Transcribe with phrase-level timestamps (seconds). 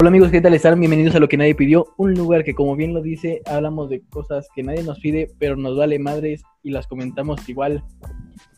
[0.00, 0.78] Hola amigos, ¿qué tal están?
[0.78, 4.00] Bienvenidos a Lo que nadie pidió, un lugar que como bien lo dice, hablamos de
[4.10, 7.82] cosas que nadie nos pide, pero nos vale madres y las comentamos igual.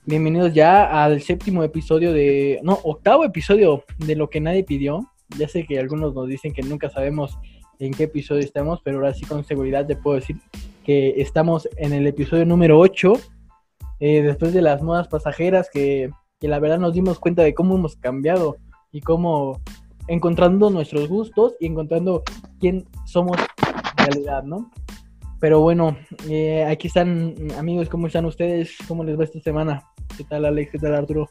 [0.04, 5.10] Bienvenidos ya al séptimo episodio de, no, octavo episodio de Lo que nadie pidió.
[5.38, 7.38] Ya sé que algunos nos dicen que nunca sabemos
[7.78, 10.36] en qué episodio estamos, pero ahora sí con seguridad te puedo decir
[10.84, 13.14] que estamos en el episodio número 8,
[14.00, 17.76] eh, después de las modas pasajeras que, que la verdad nos dimos cuenta de cómo
[17.76, 18.58] hemos cambiado
[18.92, 19.58] y cómo
[20.08, 22.22] encontrando nuestros gustos y encontrando
[22.58, 24.70] quién somos en realidad, ¿no?
[25.40, 25.96] Pero bueno,
[26.28, 28.76] eh, aquí están amigos, ¿cómo están ustedes?
[28.86, 29.82] ¿Cómo les va esta semana?
[30.16, 30.72] ¿Qué tal Alex?
[30.72, 31.30] ¿Qué tal Arturo?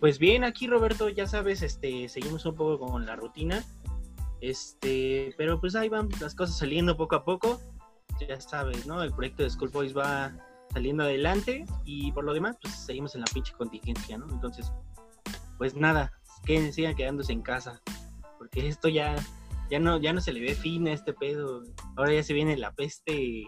[0.00, 3.62] Pues bien, aquí Roberto, ya sabes, este, seguimos un poco con la rutina,
[4.40, 7.60] este, pero pues ahí van las cosas saliendo poco a poco,
[8.26, 9.02] ya sabes, ¿no?
[9.02, 10.32] El proyecto de School Boys va
[10.72, 14.26] saliendo adelante y por lo demás, pues seguimos en la pinche contingencia, ¿no?
[14.30, 14.72] Entonces,
[15.58, 16.12] pues nada,
[16.46, 17.82] que sigan quedándose en casa
[18.40, 19.14] porque esto ya,
[19.70, 21.62] ya no, ya no se le ve fin a este pedo.
[21.94, 23.46] Ahora ya se viene la peste,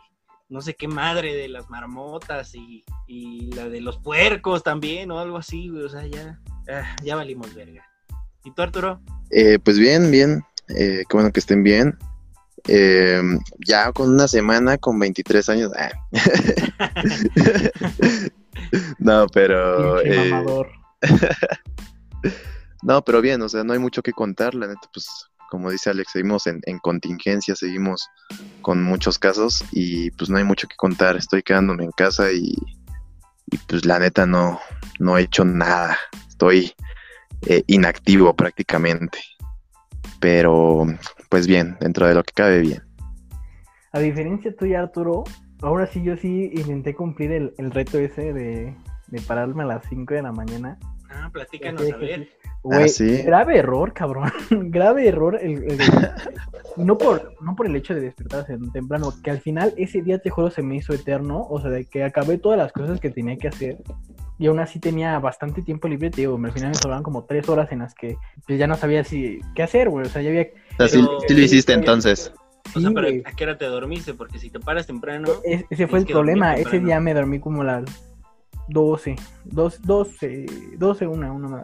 [0.50, 2.84] no sé qué madre de las marmotas y,
[3.54, 6.38] la de los puercos también, o algo así, O sea, ya,
[6.70, 7.82] ah, ya valimos verga.
[8.44, 9.00] ¿Y tú, Arturo?
[9.30, 10.44] Eh, pues bien, bien.
[10.68, 11.96] Eh, qué bueno que estén bien.
[12.68, 13.22] Eh,
[13.66, 15.72] ya con una semana, con 23 años.
[15.74, 15.90] Ah.
[18.98, 20.02] no, pero.
[22.82, 25.90] No, pero bien, o sea, no hay mucho que contar, la neta, pues como dice
[25.90, 28.08] Alex, seguimos en, contingencia, seguimos
[28.62, 32.56] con muchos casos y pues no hay mucho que contar, estoy quedándome en casa y,
[33.68, 34.58] pues la neta no,
[34.98, 36.72] no he hecho nada, estoy
[37.46, 39.18] eh, inactivo prácticamente,
[40.20, 40.86] pero
[41.28, 42.82] pues bien, dentro de lo que cabe bien.
[43.92, 45.24] A diferencia tuya, Arturo,
[45.60, 48.74] ahora sí yo sí intenté cumplir el, reto ese de,
[49.08, 50.78] de pararme a las 5 de la mañana.
[51.14, 52.28] Ah, platícanos, a ver.
[52.62, 54.30] Güey, ah, grave error, cabrón.
[54.50, 55.38] grave error.
[56.76, 60.30] no, por, no por el hecho de despertarse temprano, que al final ese día, te
[60.30, 61.46] juro, se me hizo eterno.
[61.50, 63.78] O sea, de que acabé todas las cosas que tenía que hacer.
[64.38, 67.48] Y aún así tenía bastante tiempo libre, te digo, al final me sobraban como tres
[67.48, 68.16] horas en las que
[68.46, 70.06] pues, ya no sabía si qué hacer, güey.
[70.06, 70.48] O sea, ya había...
[70.72, 72.32] O sea, sí, lo hiciste entonces.
[72.74, 74.14] o sea, pero ¿a qué hora te dormiste?
[74.14, 75.28] Porque si te paras temprano...
[75.44, 76.56] E-, ese fue el problema.
[76.56, 77.84] Ese día me dormí como las
[78.68, 80.46] 12, 12, 12,
[80.78, 81.62] 12, una, una más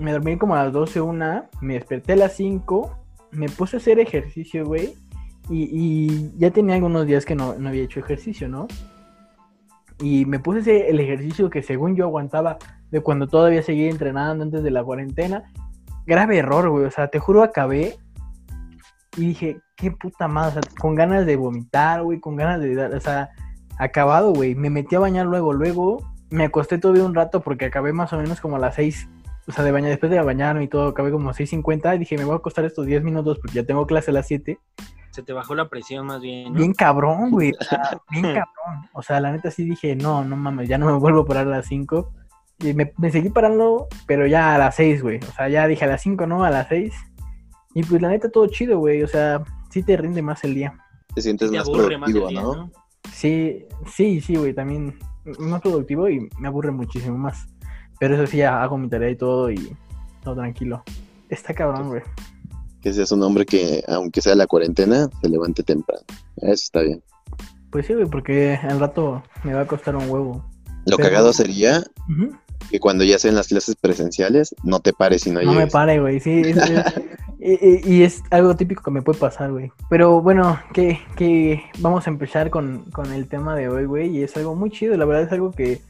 [0.00, 2.96] me dormí como a las 12, una, me desperté a las 5,
[3.32, 4.94] me puse a hacer ejercicio, güey,
[5.50, 8.66] y, ya tenía algunos días que no, había hecho ejercicio, ¿no?
[10.00, 12.56] Y me puse el ejercicio que según yo aguantaba
[12.90, 15.44] de cuando todavía seguía entrenando antes de la cuarentena.
[16.06, 17.96] Grave error, güey, o sea, te juro, acabé
[19.16, 22.78] y dije, qué puta madre, o sea, con ganas de vomitar, güey, con ganas de,
[22.82, 23.30] o sea,
[23.78, 24.54] acabado, güey.
[24.54, 25.98] Me metí a bañar luego, luego
[26.30, 29.08] me acosté todavía un rato porque acabé más o menos como a las 6
[29.50, 32.24] o sea, de bañar, después de bañarme y todo, acabé como 6.50 y dije, me
[32.24, 34.58] voy a acostar estos 10 minutos porque ya tengo clase a las 7.
[35.10, 36.52] Se te bajó la presión más bien.
[36.52, 37.52] Bien cabrón, güey.
[37.58, 38.88] O sea, bien cabrón.
[38.92, 41.46] O sea, la neta sí dije, no, no mames, ya no me vuelvo a parar
[41.48, 42.12] a las 5.
[42.60, 45.18] Y me, seguí parando, pero ya a las 6, güey.
[45.18, 46.94] O sea, ya dije a las 5, no, a las 6.
[47.74, 49.02] Y pues la neta todo chido, güey.
[49.02, 50.74] O sea, sí te rinde más el día.
[51.12, 52.70] Te sientes más productivo, ¿no?
[53.10, 54.54] Sí, sí, sí, güey.
[54.54, 54.96] También
[55.38, 57.46] más productivo y me aburre muchísimo más.
[57.98, 59.76] Pero eso sí, hago mi tarea y todo y
[60.22, 60.82] todo tranquilo.
[61.28, 62.02] Está cabrón, güey.
[62.80, 66.02] Que seas un hombre que, aunque sea la cuarentena, se levante temprano.
[66.38, 67.02] Eso está bien.
[67.70, 70.44] Pues sí, güey, porque al rato me va a costar un huevo.
[70.86, 71.84] Lo cagado sería
[72.70, 76.00] que cuando ya sean las clases presenciales, no te pares y no, No me pare,
[76.00, 76.42] güey, sí.
[77.40, 79.72] y, es algo típico que me puede pasar, güey.
[79.88, 84.08] Pero bueno, que, que vamos a empezar con, con el tema de hoy, güey.
[84.16, 85.80] Y es algo muy chido, la verdad es algo que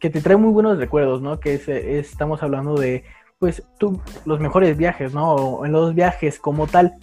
[0.00, 1.38] que te trae muy buenos recuerdos, ¿no?
[1.38, 1.54] Que
[2.00, 3.04] estamos hablando de,
[3.38, 5.34] pues, tú, los mejores viajes, ¿no?
[5.34, 6.94] O en los viajes como tal.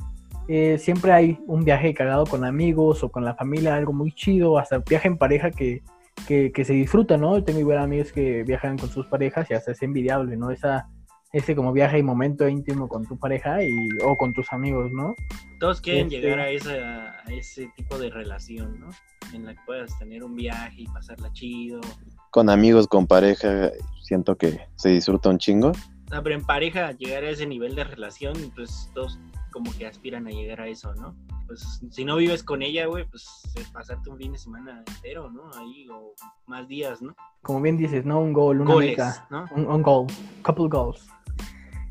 [0.47, 4.57] Eh, siempre hay un viaje cagado con amigos o con la familia, algo muy chido,
[4.57, 5.83] hasta viaje en pareja que,
[6.25, 7.43] que, se disfruta, ¿no?
[7.43, 10.49] Tengo igual amigos que viajan con sus parejas y hasta es envidiable, ¿no?
[10.49, 10.89] Esa,
[11.33, 15.15] ese como viaje y momento íntimo con tu pareja y, o con tus amigos, ¿no?
[15.59, 18.89] Todos quieren este llegar a, a ese tipo de relación, ¿no?
[19.33, 21.81] En la que puedas tener un viaje y pasarla chido,
[22.37, 23.71] con amigos, con pareja,
[24.01, 25.71] siento que se disfruta un chingo.
[26.11, 29.19] Ah, pero en pareja, llegar a ese nivel de relación, pues todos
[29.51, 31.15] como que aspiran a llegar a eso, ¿no?
[31.47, 33.27] Pues si no vives con ella, güey, pues
[33.73, 35.49] pasarte un fin de semana entero, ¿no?
[35.55, 36.13] Ahí, o
[36.45, 37.15] más días, ¿no?
[37.41, 38.19] Como bien dices, ¿no?
[38.19, 39.27] Un gol, una meta.
[39.31, 39.45] ¿no?
[39.55, 40.05] Un, gol,
[40.43, 41.09] couple goals.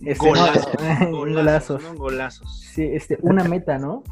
[0.05, 0.29] Este,
[1.11, 2.61] golazos, golazos.
[2.61, 4.03] Sí, este, una meta, ¿no?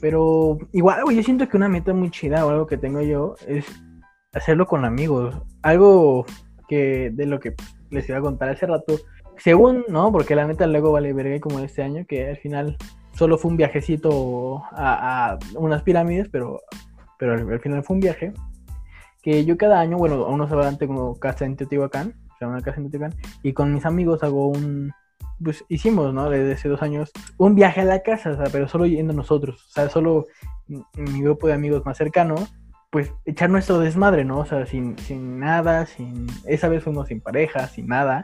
[0.00, 3.34] Pero igual, güey, yo siento que una meta muy chida o algo que tengo yo
[3.46, 3.64] es
[4.32, 5.36] hacerlo con amigos.
[5.62, 6.24] Algo
[6.68, 7.54] que de lo que
[7.90, 8.98] les iba a contar hace rato.
[9.36, 10.12] Según, ¿no?
[10.12, 12.76] Porque la neta luego vale verga como este año, que al final
[13.12, 16.60] solo fue un viajecito a, a unas pirámides, pero,
[17.18, 18.32] pero al, al final fue un viaje
[19.22, 22.78] que yo cada año, bueno, a unos se como casa en Teotihuacán, sea, una casa
[22.78, 24.92] en Teotihuacán, y con mis amigos hago un,
[25.42, 26.30] pues hicimos, ¿no?
[26.30, 29.66] Desde hace dos años, un viaje a la casa, o sea, pero solo yendo nosotros,
[29.68, 30.26] o sea, solo
[30.68, 32.34] mi grupo de amigos más cercano,
[32.90, 34.38] pues echar nuestro desmadre, ¿no?
[34.38, 38.22] O sea, sin, sin nada, sin, esa vez fuimos sin pareja, sin nada,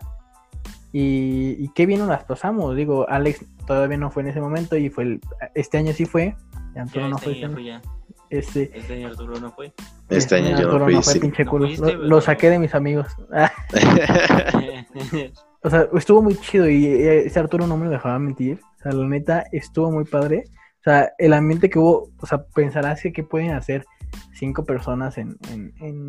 [0.92, 4.76] y, y qué bien nos las pasamos, digo, Alex todavía no fue en ese momento
[4.76, 5.20] y fue el,
[5.54, 6.34] este año sí fue,
[6.74, 7.82] ya, no este fue, fue ya.
[8.30, 9.72] Este, este año Arturo no fue.
[10.08, 11.02] Este año yo no fui.
[11.02, 11.68] fue, pinche culo.
[11.68, 13.06] lo, saqué de mis amigos.
[15.62, 18.60] o sea, estuvo muy chido y ese Arturo no me lo dejaba mentir.
[18.78, 20.44] O sea, la neta, estuvo muy padre.
[20.80, 23.84] O sea, el ambiente que hubo, o sea, pensarás que qué pueden hacer
[24.32, 26.08] cinco personas en, en, en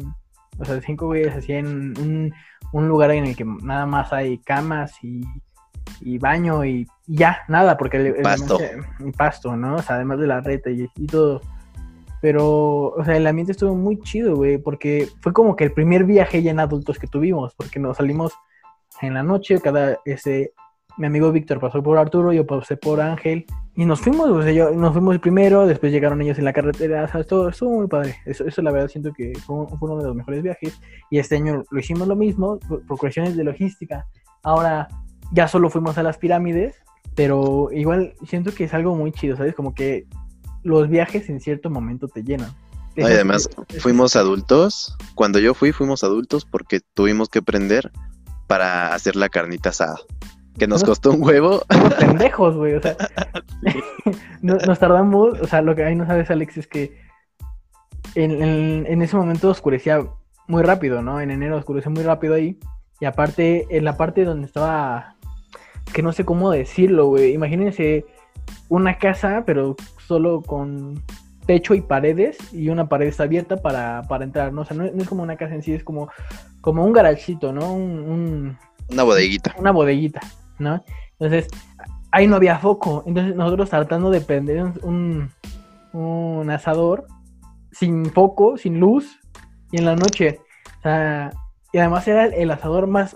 [0.60, 2.34] o sea, cinco güeyes así en un,
[2.74, 5.24] un, lugar en el que nada más hay camas y,
[6.02, 8.60] y baño y, ya, nada, porque el, pasto.
[8.60, 9.76] El, pasto, ¿no?
[9.76, 11.42] O sea, además de la reta y, y todo.
[12.22, 16.04] Pero, o sea, el ambiente estuvo muy chido, güey, porque fue como que el primer
[16.04, 18.34] viaje ya en adultos que tuvimos, porque nos salimos
[19.02, 20.54] en la noche, cada, ese,
[20.98, 23.46] mi amigo Víctor pasó por Arturo, yo pasé por Ángel,
[23.76, 27.06] y nos fuimos, o sea, yo, nos fuimos primero, después llegaron ellos en la carretera,
[27.06, 30.16] o sea, estuvo, muy padre, eso, eso la verdad siento que fue, uno de los
[30.16, 34.06] mejores viajes, y este año lo hicimos lo mismo, por cuestiones de logística,
[34.44, 34.90] ahora
[35.32, 36.76] ya solo fuimos a las pirámides,
[37.16, 39.56] pero igual siento que es algo muy chido, ¿sabes?
[39.56, 40.06] Como que
[40.70, 42.52] los viajes en cierto momento te llenan.
[42.96, 43.50] y además,
[43.80, 44.96] fuimos adultos.
[45.16, 47.92] Cuando yo fui, fuimos adultos porque tuvimos que aprender
[48.48, 50.00] para hacer la carnita asada.
[50.58, 51.64] Que nos costó un huevo.
[52.00, 52.76] pendejos, güey.
[52.76, 52.98] O sea,
[54.42, 55.40] nos, tardamos.
[55.40, 57.00] O sea, lo que ahí no sabes, Alex, es que
[58.16, 58.32] en,
[58.86, 60.06] en, ese momento oscurecía
[60.48, 61.22] muy rápido, ¿no?
[61.22, 62.60] En enero oscureció muy rápido ahí.
[63.00, 65.16] Y aparte, en la parte donde estaba.
[65.94, 67.34] Que no sé cómo decirlo, güey.
[67.34, 68.06] Imagínense
[68.68, 69.76] una casa, pero
[70.10, 71.04] solo con
[71.46, 74.62] techo y paredes y una pared está abierta para, para entrar, ¿no?
[74.62, 76.10] O sea, no, es como una casa en sí, es como,
[76.62, 77.72] como un garajito, ¿no?
[77.72, 78.58] Un,
[78.92, 79.56] una bodeguita.
[79.60, 80.20] Una bodeguita,
[80.58, 80.84] ¿no?
[81.20, 81.48] Entonces,
[82.12, 83.04] ahí no había foco.
[83.06, 85.30] Entonces, nosotros tratando de prender un,
[85.94, 87.06] un asador
[87.72, 89.20] sin foco, sin luz,
[89.72, 90.40] y en la noche.
[90.80, 91.32] O sea,
[91.72, 93.16] y además era el asador más,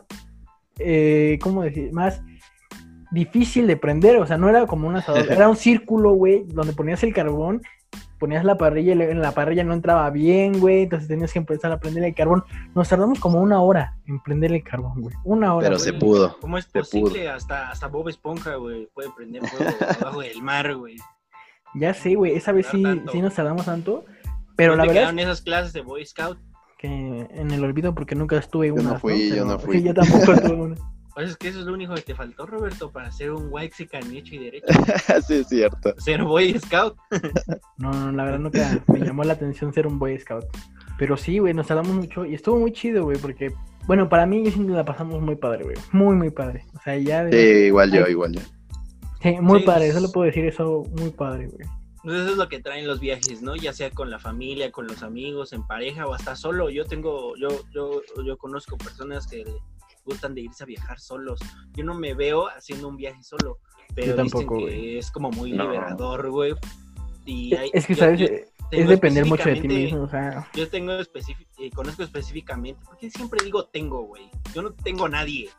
[0.77, 1.91] eh, ¿cómo decir?
[1.91, 2.21] Más
[3.13, 6.73] difícil de prender, o sea, no era como un asador, era un círculo, güey, donde
[6.73, 7.61] ponías el carbón,
[8.17, 11.71] ponías la parrilla y en la parrilla no entraba bien, güey, entonces tenías que empezar
[11.71, 12.43] a prender el carbón.
[12.73, 15.67] Nos tardamos como una hora en prender el carbón, güey, una hora.
[15.67, 16.37] Pero se pudo.
[16.39, 17.29] ¿Cómo es posible?
[17.29, 20.97] Hasta, hasta Bob Esponja, güey, puede prender fuego debajo del mar, güey.
[21.75, 24.05] Ya sé, güey, esa vez sí, sí nos tardamos tanto,
[24.55, 25.17] pero la verdad...
[25.19, 26.37] esas clases de Boy Scout?
[26.77, 28.81] Que en el olvido porque nunca estuve una.
[28.81, 29.77] Yo no fui, yo no fui.
[29.77, 30.92] Sí, yo tampoco estuve una.
[31.13, 34.11] Pues es que eso es lo único que te faltó, Roberto, para ser un Waxican
[34.15, 34.65] hecho y derecho.
[35.27, 35.93] sí, es cierto.
[35.99, 36.95] Ser Boy Scout.
[37.77, 40.45] no, no, la verdad nunca me llamó la atención ser un Boy Scout.
[40.97, 43.53] Pero sí, güey, nos hablamos mucho y estuvo muy chido, güey, porque,
[43.85, 45.77] bueno, para mí yo siempre la pasamos muy padre, güey.
[45.91, 46.65] Muy, muy padre.
[46.75, 47.29] O sea, ya.
[47.29, 48.41] Sí, igual yo, igual yo.
[49.21, 51.67] Sí, muy padre, solo puedo decir eso, muy padre, güey.
[52.03, 53.55] Pues eso es lo que traen los viajes, ¿no?
[53.55, 56.69] Ya sea con la familia, con los amigos, en pareja o hasta solo.
[56.69, 59.45] Yo tengo, yo, yo, yo conozco personas que
[60.03, 61.39] gustan de irse a viajar solos.
[61.73, 63.59] Yo no me veo haciendo un viaje solo,
[63.95, 66.53] pero dicen que es como muy liberador, güey.
[67.25, 68.47] Y es que, ¿sabes?
[68.71, 70.47] es depender mucho de ti mismo, o sea...
[70.53, 74.29] Yo tengo eh, conozco específicamente, porque siempre digo tengo, güey.
[74.53, 75.49] Yo no tengo nadie.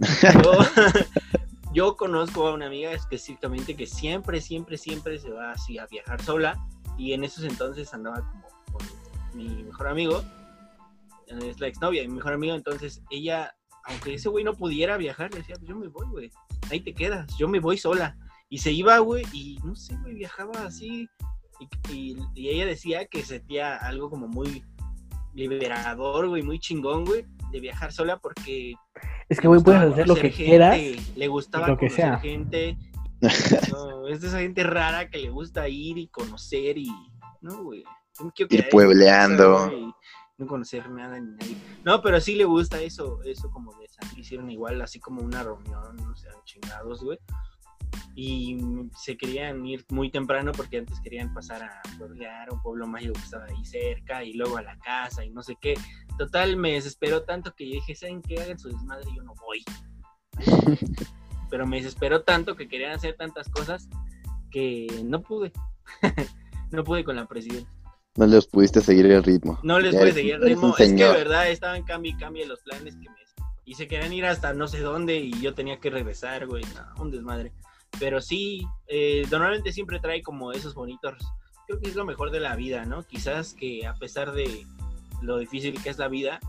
[1.72, 6.22] Yo, conozco a una amiga específicamente que siempre, siempre, siempre se va así a viajar
[6.22, 6.56] sola.
[6.96, 10.22] Y en esos entonces andaba como con mi mejor amigo.
[11.26, 12.54] Es la exnovia de mi mejor amigo.
[12.54, 16.30] Entonces ella aunque ese güey no pudiera viajar, le decía, pues yo me voy, güey,
[16.70, 18.16] ahí te quedas, yo me voy sola.
[18.48, 21.08] Y se iba, güey, y no sé, güey, viajaba así.
[21.90, 24.64] Y, ella decía que sentía algo como muy
[25.34, 28.74] liberador, güey, muy chingón, güey, de viajar sola porque...
[29.28, 30.78] Es que, güey, puedes hacer lo que quieras.
[31.16, 32.18] Le gustaba lo que conocer sea.
[32.20, 32.76] gente.
[34.08, 36.90] es de esa gente rara que le gusta ir y conocer y...
[37.40, 37.84] No, güey.
[38.48, 39.94] Ir puebleando
[40.38, 41.56] no conocerme nada ni nadie.
[41.84, 45.42] No, pero sí le gusta eso, eso como de salir, hicieron igual, así como una
[45.42, 47.18] reunión, no sé, chingados, güey.
[48.16, 48.58] Y
[48.96, 53.20] se querían ir muy temprano porque antes querían pasar a pueblear un pueblo mágico que
[53.20, 55.74] estaba ahí cerca y luego a la casa y no sé qué.
[56.18, 58.40] Total, me desesperó tanto que yo dije, ¿saben qué?
[58.40, 59.64] Hagan su desmadre, yo no voy.
[61.50, 63.88] pero me desesperó tanto que querían hacer tantas cosas
[64.50, 65.52] que no pude.
[66.70, 67.70] no pude con la presidenta.
[68.16, 69.58] No les pudiste seguir el ritmo.
[69.62, 70.74] No les pude seguir el ritmo.
[70.78, 73.16] Es que de verdad estaban cambio y cambio los planes que me...
[73.66, 76.64] Y se querían ir hasta no sé dónde y yo tenía que regresar, güey.
[76.74, 77.52] No, un desmadre.
[77.98, 81.14] Pero sí, eh, normalmente siempre trae como esos bonitos.
[81.66, 83.04] Creo que es lo mejor de la vida, ¿no?
[83.04, 84.66] Quizás que a pesar de
[85.22, 86.40] lo difícil que es la vida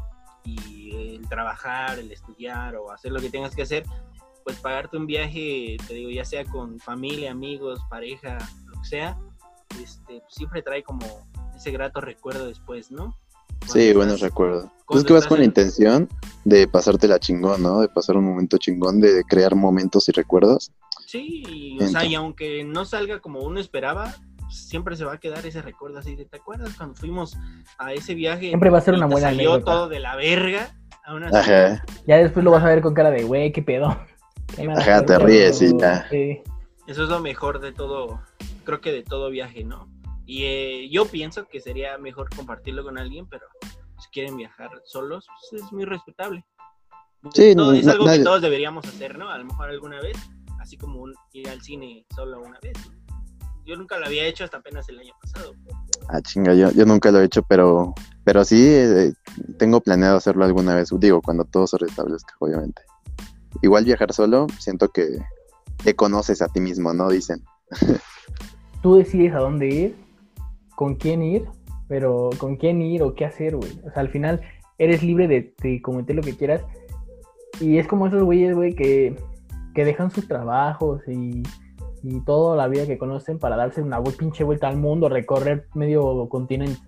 [0.43, 3.85] y el trabajar, el estudiar o hacer lo que tengas que hacer,
[4.43, 9.17] pues pagarte un viaje, te digo, ya sea con familia, amigos, pareja, lo que sea,
[9.81, 11.25] este, siempre trae como
[11.55, 13.15] ese grato recuerdo después, ¿no?
[13.67, 14.67] sí, buenos recuerdos.
[14.87, 16.07] Pues que vas con la intención
[16.43, 17.81] de pasártela chingón, ¿no?
[17.81, 20.71] De pasar un momento chingón, de crear momentos y recuerdos.
[21.07, 24.13] Sí, o sea, y aunque no salga como uno esperaba,
[24.49, 27.37] siempre se va a quedar ese recuerdo así de, ¿te acuerdas cuando fuimos
[27.79, 28.49] a ese viaje?
[28.49, 30.75] Siempre va a ser una buena salió todo de la verga.
[31.33, 31.83] Ajá.
[32.07, 33.87] Ya después lo vas a ver con cara de, güey, qué pedo.
[34.77, 36.07] Ajá, te ríes y ya.
[36.87, 38.21] Eso es lo mejor de todo,
[38.63, 39.87] creo que de todo viaje, ¿no?
[40.25, 43.45] Y eh, yo pienso que sería mejor compartirlo con alguien, pero
[43.99, 46.43] si quieren viajar solos, pues es muy respetable.
[47.33, 49.29] Sí, no, es algo que todos deberíamos hacer, ¿no?
[49.29, 50.17] A lo mejor alguna vez,
[50.59, 52.77] así como ir al cine solo una vez.
[53.65, 55.53] Yo nunca lo había hecho hasta apenas el año pasado.
[56.09, 59.13] Ah, chinga, yo, yo nunca lo he hecho, pero, pero sí eh,
[59.57, 60.89] tengo planeado hacerlo alguna vez.
[60.99, 62.83] Digo, cuando todo se restablezca, obviamente.
[63.63, 65.17] Igual viajar solo, siento que
[65.83, 67.09] te conoces a ti mismo, ¿no?
[67.09, 67.43] Dicen.
[68.83, 70.04] Tú decides a dónde ir
[70.75, 71.45] con quién ir,
[71.87, 73.71] pero con quién ir o qué hacer, güey.
[73.85, 74.41] O sea, al final
[74.77, 76.63] eres libre de, de cometer lo que quieras.
[77.59, 79.15] Y es como esos güeyes, güey, que,
[79.73, 81.43] que dejan sus trabajos y,
[82.03, 86.27] y toda la vida que conocen para darse una pinche vuelta al mundo, recorrer medio
[86.29, 86.81] continente,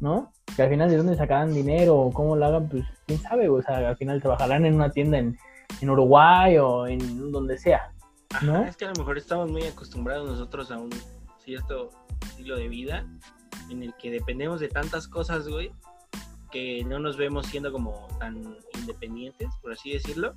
[0.00, 0.32] ¿no?
[0.54, 3.60] Que al final de dónde sacarán dinero o cómo lo hagan, pues quién sabe, güey.
[3.60, 5.36] O sea, al final trabajarán en una tienda en,
[5.80, 7.92] en Uruguay o en donde sea.
[8.42, 8.64] ¿no?
[8.64, 10.90] es que a lo mejor estamos muy acostumbrados nosotros a un
[11.38, 11.90] cierto
[12.22, 13.06] estilo de vida
[13.70, 15.72] en el que dependemos de tantas cosas, güey,
[16.50, 20.34] que no nos vemos siendo como tan independientes, por así decirlo.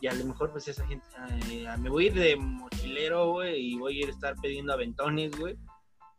[0.00, 1.06] Y a lo mejor, pues esa gente,
[1.48, 4.72] eh, me voy a ir de mochilero, güey, y voy a ir a estar pidiendo
[4.72, 5.56] aventones, güey.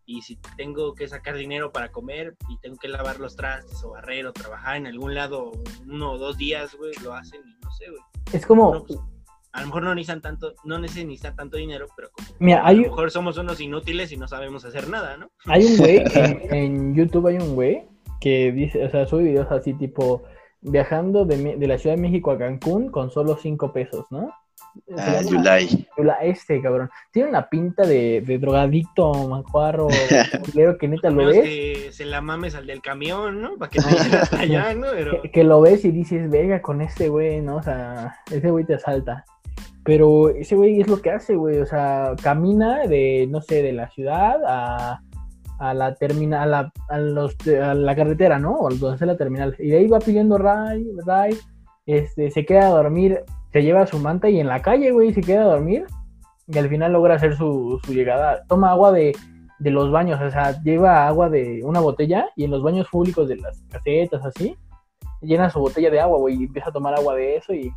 [0.05, 3.91] Y si tengo que sacar dinero para comer y tengo que lavar los trastes o
[3.91, 5.51] barrer o trabajar en algún lado
[5.85, 8.01] uno o dos días, güey, lo hacen y no sé, güey.
[8.31, 8.99] Es como, pues,
[9.53, 13.12] a lo mejor no necesitan tanto, no necesitan tanto dinero, pero como a lo mejor
[13.12, 15.29] somos unos inútiles y no sabemos hacer nada, ¿no?
[15.45, 16.03] Hay un güey,
[16.51, 17.83] en, YouTube hay un güey
[18.19, 20.24] que dice, o sea, sube videos así tipo
[20.62, 24.33] viajando de, de la Ciudad de México a Cancún con solo cinco pesos, ¿no?
[24.98, 25.88] Ah, Yulai.
[26.22, 26.89] Este, cabrón.
[27.12, 29.88] Tiene una pinta de, de drogadicto, macuarro,
[30.45, 31.43] culero, que neta lo ves.
[31.43, 33.57] Que se la mames al del camión, ¿no?
[33.57, 34.88] Para que no hasta allá, ¿no?
[35.31, 37.57] Que, lo ves y dices, venga con este güey, ¿no?
[37.57, 39.25] O sea, ese güey te asalta.
[39.83, 41.60] Pero ese güey es lo que hace, güey.
[41.60, 45.01] O sea, camina de, no sé, de la ciudad a,
[45.60, 48.60] a la terminal, a la, los, a la carretera, ¿no?
[48.60, 49.55] O donde está la terminal.
[49.60, 51.38] Y de ahí va pidiendo ray, ray.
[51.86, 55.22] Este, se queda a dormir, se lleva su manta y en la calle, güey, se
[55.22, 55.86] queda a dormir.
[56.48, 58.43] Y al final logra hacer su, su llegada.
[58.48, 59.13] Toma agua de,
[59.60, 63.29] de los baños, o sea, lleva agua de una botella y en los baños públicos
[63.29, 64.57] de las casetas, así,
[65.22, 67.72] llena su botella de agua, güey, y empieza a tomar agua de eso y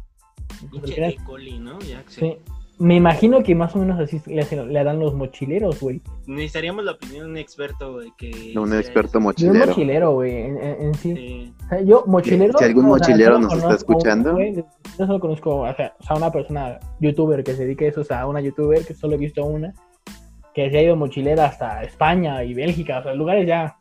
[2.79, 6.03] me imagino que más o menos así le, le harán los mochileros, güey.
[6.27, 8.13] Necesitaríamos la opinión de un experto, güey.
[8.19, 9.63] Que un experto mochilero.
[9.63, 11.55] un mochilero, güey, en, sí.
[11.85, 12.59] yo, mochilero.
[12.59, 14.39] Si algún mochilero nos está escuchando.
[14.39, 14.67] yo
[14.99, 18.43] solo conozco o sea, una persona, youtuber, que se dedique a eso, o sea, una
[18.43, 19.73] youtuber, que solo he visto una,
[20.55, 23.79] que se ha ido mochilera hasta España y Bélgica, o sea, lugares ya.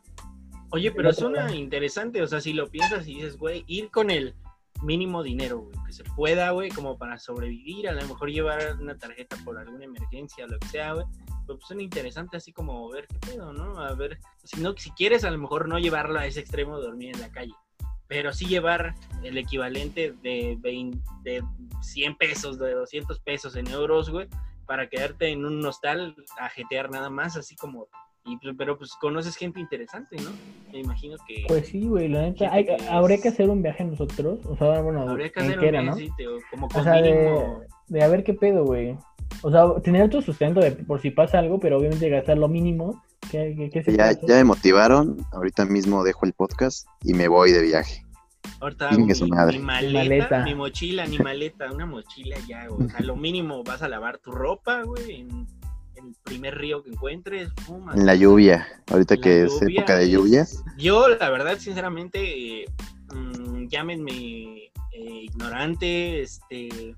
[0.70, 4.34] Oye, pero suena interesante, o sea, si lo piensas y dices, güey, ir con él
[4.86, 9.36] mínimo dinero, que se pueda, güey, como para sobrevivir, a lo mejor llevar una tarjeta
[9.44, 11.06] por alguna emergencia, lo que sea, güey.
[11.46, 13.78] Pues suena interesante así como ver qué pedo, ¿no?
[13.78, 16.86] A ver, si no, si quieres a lo mejor no llevarlo a ese extremo de
[16.86, 17.54] dormir en la calle,
[18.08, 21.42] pero sí llevar el equivalente de, 20, de
[21.82, 24.28] 100 pesos, de 200 pesos en euros, güey,
[24.66, 27.88] para quedarte en un hostal a jetear nada más, así como
[28.42, 30.30] pues, pero pues conoces gente interesante, ¿no?
[30.72, 31.44] Me imagino que.
[31.46, 32.50] Pues sí, güey, la neta.
[32.90, 34.40] habría que hacer un viaje nosotros.
[34.46, 35.94] O sea, bueno, habría que hacer un viaje, ¿no?
[35.94, 36.10] Sí,
[36.50, 37.44] como o sea, de,
[37.88, 38.96] de, a ver qué pedo, güey.
[39.42, 43.02] O sea, tener tu sustento de por si pasa algo, pero obviamente gastar lo mínimo.
[43.30, 45.16] ¿Qué, qué, ya, ya me motivaron.
[45.32, 48.02] Ahorita mismo dejo el podcast y me voy de viaje.
[48.60, 52.86] Ahorita mi, mi, maleta, mi mochila, mi maleta, una mochila ya, güey.
[52.86, 55.46] O sea, lo mínimo vas a lavar tu ropa, güey, en
[55.96, 57.50] el primer río que encuentres.
[57.94, 60.46] en la lluvia, ahorita que es época de lluvia.
[60.78, 62.66] Yo, la verdad, sinceramente,
[63.14, 66.96] mm, llámenme eh, ignorante, este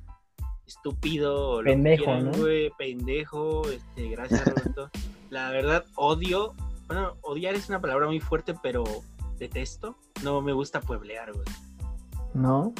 [0.66, 2.32] estúpido, pendejo, ¿no?
[2.76, 4.90] pendejo, este, gracias Roberto.
[5.30, 6.54] la verdad, odio,
[6.86, 8.84] bueno, odiar es una palabra muy fuerte, pero
[9.38, 9.96] detesto.
[10.22, 11.46] No me gusta pueblear, güey.
[12.34, 12.74] ¿No?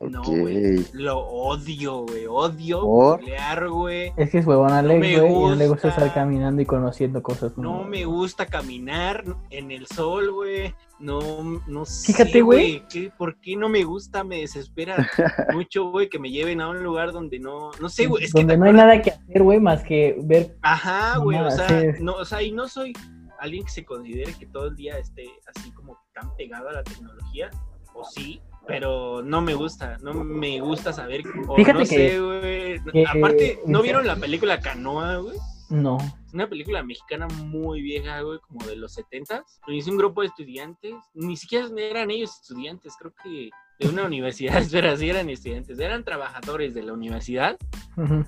[0.00, 0.84] No, güey.
[0.92, 2.26] Lo odio, güey.
[2.26, 3.18] Odio ¿Por?
[3.18, 4.12] pelear, güey.
[4.16, 7.56] Es que es huevón Alex, güey, y no le gusta estar caminando y conociendo cosas.
[7.58, 7.88] No nuevas.
[7.88, 10.72] me gusta caminar en el sol, güey.
[11.00, 11.20] No,
[11.66, 12.82] no Fíjate, sé, güey.
[12.88, 14.22] ¿qué- ¿Por qué no me gusta?
[14.22, 14.96] Me desespera
[15.52, 17.70] mucho, güey, que me lleven a un lugar donde no...
[17.80, 18.24] No sé, güey.
[18.24, 20.56] Es Donde no hay nada que hacer, güey, más que ver.
[20.62, 21.86] Ajá, güey, o sea, sí.
[22.02, 22.92] no, o sea, y no soy
[23.40, 26.82] alguien que se considere que todo el día esté así como tan pegado a la
[26.84, 27.50] tecnología,
[27.94, 32.20] o sí, pero no me gusta, no me gusta saber, o Fíjate no que- sé,
[32.20, 33.04] güey.
[33.06, 35.36] Aparte, ¿no vieron la película Canoa, güey?
[35.70, 35.98] No.
[36.32, 40.28] Una película mexicana muy vieja, güey, como de los 70 Lo hizo un grupo de
[40.28, 45.78] estudiantes, ni siquiera eran ellos estudiantes, creo que de una universidad, espera, sí eran estudiantes,
[45.78, 47.56] eran trabajadores de la universidad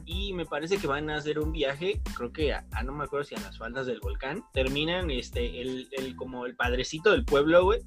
[0.05, 3.05] y me parece que van a hacer un viaje, creo que a, a- no me
[3.05, 7.25] acuerdo si a las faldas del volcán, terminan este el, el como el padrecito del
[7.25, 7.81] pueblo, güey,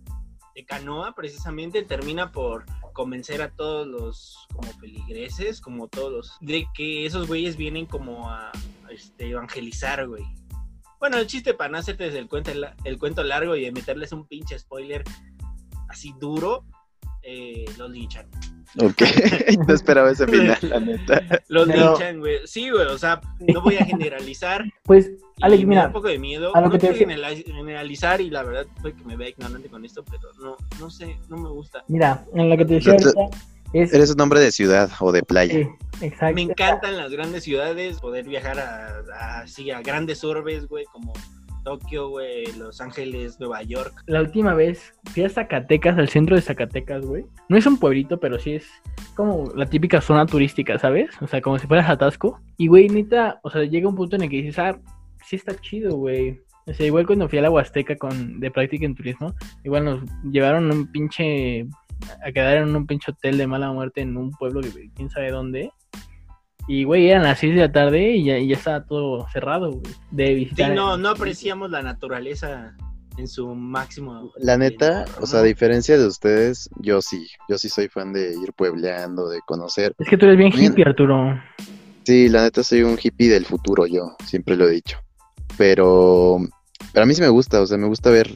[0.56, 7.06] de canoa precisamente termina por convencer a todos los como feligreses, como todos de que
[7.06, 10.24] esos güeyes vienen como a, a, este evangelizar, güey.
[11.00, 12.52] Bueno, el chiste para no hacerte el cuento,
[12.84, 15.04] el cuento largo y de meterles un pinche spoiler
[15.90, 16.66] así duro,
[17.24, 18.26] eh, los linchan.
[18.82, 19.02] Ok,
[19.68, 21.22] no esperaba ese final, la neta.
[21.48, 22.38] Los Pero- linchan, güey.
[22.46, 24.64] Sí, güey, o sea, no voy a generalizar.
[24.84, 25.12] Pues,
[25.42, 26.56] Alex, me da mira, un poco de miedo.
[26.56, 29.16] a lo no que te quiero decía- generaliz- generalizar y la verdad fue que me
[29.16, 31.84] vea ignorante con esto, pero no, no sé, no me gusta.
[31.88, 33.12] mira, en lo que te decía ahorita
[33.74, 33.94] es.
[33.94, 35.54] Eres un hombre de ciudad o de playa.
[35.54, 35.68] Sí,
[36.06, 36.36] exacto.
[36.36, 41.14] Me encantan las grandes ciudades, poder viajar a, a- así a grandes urbes, güey, como
[41.64, 44.04] Tokio, güey, Los Ángeles, Nueva York.
[44.06, 47.26] La última vez fui a Zacatecas, al centro de Zacatecas, güey.
[47.50, 48.68] No es un pueblito, pero sí es
[49.16, 51.10] como la típica zona turística, ¿sabes?
[51.22, 52.40] O sea, como si fueras Atasco.
[52.58, 54.80] Y, güey, neta, o sea, llega un punto en el que dices, ah,
[55.26, 56.42] sí está chido, güey.
[56.66, 60.02] O sea, igual cuando fui a la Huasteca con, de práctica en turismo, igual nos
[60.24, 61.68] llevaron un pinche,
[62.26, 65.32] a quedar en un pinche hotel de mala muerte en un pueblo que quién sabe
[65.32, 65.72] dónde.
[66.68, 69.72] Y, güey, eran las 6 de la tarde y ya, y ya estaba todo cerrado,
[69.72, 70.74] güey, de Sí, visitar.
[70.74, 72.74] no, no apreciamos la naturaleza
[73.18, 74.32] en su máximo.
[74.38, 78.34] La neta, o sea, a diferencia de ustedes, yo sí, yo sí soy fan de
[78.42, 79.94] ir puebleando, de conocer.
[80.00, 81.40] Es que tú eres bien hippie, Arturo.
[82.06, 84.98] Sí, la neta soy un hippie del futuro, yo siempre lo he dicho.
[85.58, 86.38] Pero,
[86.92, 88.30] pero a mí sí me gusta, o sea, me gusta ver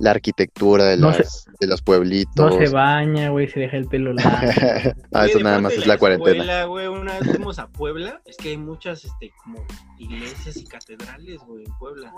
[0.00, 2.34] la arquitectura de, No se- las, de los pueblitos.
[2.36, 4.30] No se baña, güey, se deja el pelo largo.
[5.12, 6.30] ah, eso nada más es la cuarentena.
[6.32, 9.64] escuela, güey, una vez fuimos a Puebla, es que hay muchas, este, como
[9.98, 12.12] iglesias y catedrales, güey, en Puebla.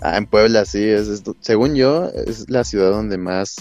[0.00, 3.56] Ah, en Puebla, sí, es, es- según yo, es la ciudad donde más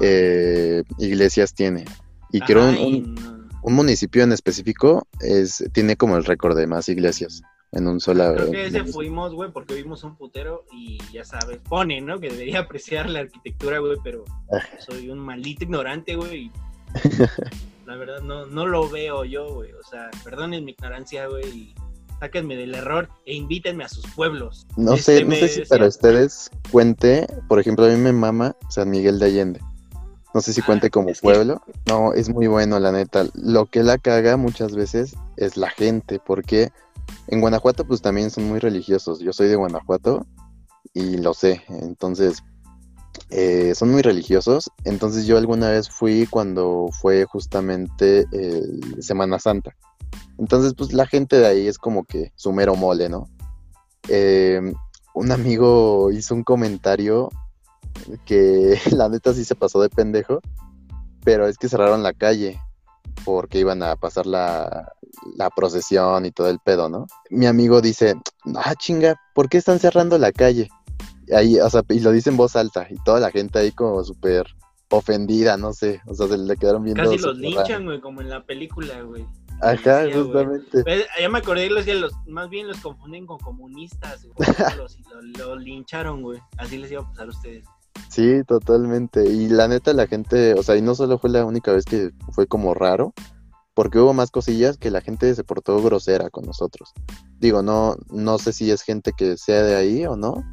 [0.00, 1.84] eh, iglesias tiene.
[2.30, 6.24] Y Ajá, quiero un, y un- no- un municipio en específico es tiene como el
[6.24, 8.34] récord de más iglesias en un sola.
[8.34, 12.20] Creo que ese fuimos, güey, porque vimos un putero y ya sabes, pone, ¿no?
[12.20, 14.24] Que debería apreciar la arquitectura, güey, pero
[14.78, 16.44] soy un maldito ignorante, güey.
[16.46, 16.50] y
[17.86, 19.72] La verdad, no, no lo veo yo, güey.
[19.72, 21.74] O sea, perdonen mi ignorancia, güey,
[22.20, 24.66] sáquenme del error e invítenme a sus pueblos.
[24.76, 28.12] No Este, sé, no sé si decía- para ustedes cuente, por ejemplo, a mí me
[28.12, 29.60] mama San Miguel de Allende.
[30.34, 31.60] No sé si Ah, cuente como que- pueblo.
[31.88, 33.26] No, es muy bueno, la neta.
[33.34, 36.70] Lo que la caga muchas veces es la gente, porque
[37.28, 39.20] en Guanajuato pues también son muy religiosos.
[39.20, 40.26] Yo soy de Guanajuato
[40.94, 41.62] y lo sé.
[41.68, 42.42] Entonces,
[43.30, 44.70] eh, son muy religiosos.
[44.84, 49.74] Entonces yo alguna vez fui cuando fue justamente el Semana Santa.
[50.38, 53.28] Entonces, pues la gente de ahí es como que su mero mole, ¿no?
[54.08, 54.60] Eh,
[55.14, 57.30] un amigo hizo un comentario
[58.24, 60.40] que la neta sí se pasó de pendejo,
[61.24, 62.58] pero es que cerraron la calle
[63.24, 64.92] porque iban a pasar la,
[65.36, 67.06] la procesión y todo el pedo, ¿no?
[67.30, 68.14] Mi amigo dice,
[68.56, 70.68] ah, chinga, ¿por qué están cerrando la calle?
[71.34, 74.02] Ahí, o sea, y lo dice en voz alta, y toda la gente ahí como
[74.04, 74.46] súper
[74.90, 77.02] ofendida, no sé, o sea, se le quedaron viendo.
[77.02, 79.26] Casi los linchan, güey, como en la película, güey.
[79.60, 80.82] Ajá, justamente.
[80.82, 84.34] Pues, Ya me acordé, los, los, más bien los confunden con comunistas, güey.
[84.76, 86.40] Los, los, los lincharon, güey.
[86.58, 87.64] Así les iba a pasar a ustedes.
[88.08, 89.24] Sí, totalmente.
[89.24, 92.10] Y la neta, la gente, o sea, y no solo fue la única vez que
[92.32, 93.14] fue como raro,
[93.82, 96.92] porque hubo más cosillas que la gente se portó grosera con nosotros.
[97.40, 100.44] Digo, no, no sé si es gente que sea de ahí o no,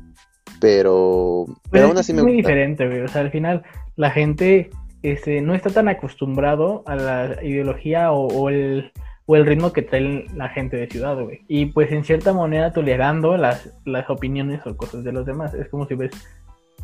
[0.59, 2.47] pero, pero Pero aún es así me es muy gusta.
[2.49, 3.01] diferente, güey.
[3.01, 3.61] O sea, al final
[3.97, 4.71] la gente
[5.03, 8.91] este, no está tan acostumbrado a la ideología o, o el,
[9.27, 11.41] o el ritmo que trae la gente de ciudad, güey.
[11.47, 15.53] Y pues en cierta manera tolerando las, las opiniones o cosas de los demás.
[15.53, 16.11] Es como si ves,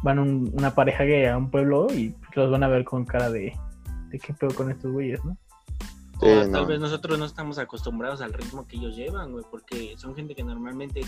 [0.03, 3.31] van un- una pareja gay a un pueblo y los van a ver con cara
[3.31, 3.51] de,
[4.09, 5.35] de qué pedo con estos güeyes, ¿no?
[6.19, 6.65] O tal no.
[6.65, 10.43] vez nosotros no estamos acostumbrados al ritmo que ellos llevan, güey, porque son gente que
[10.43, 11.01] normalmente,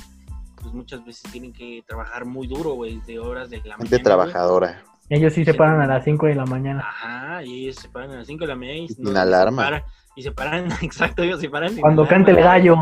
[0.62, 3.90] pues muchas veces tienen que trabajar muy duro, güey, de horas de la Gente mañana.
[3.90, 4.04] güey.
[4.04, 4.84] trabajadora.
[5.10, 6.82] Ellos sí se paran a las 5 de la mañana.
[6.86, 9.62] Ajá, y ellos se paran a las 5 de la mañana y, Sin no- alarma.
[9.64, 9.84] se paran-
[10.18, 12.76] y se paran, exacto, ellos se paran Cuando alarma, cante el gallo.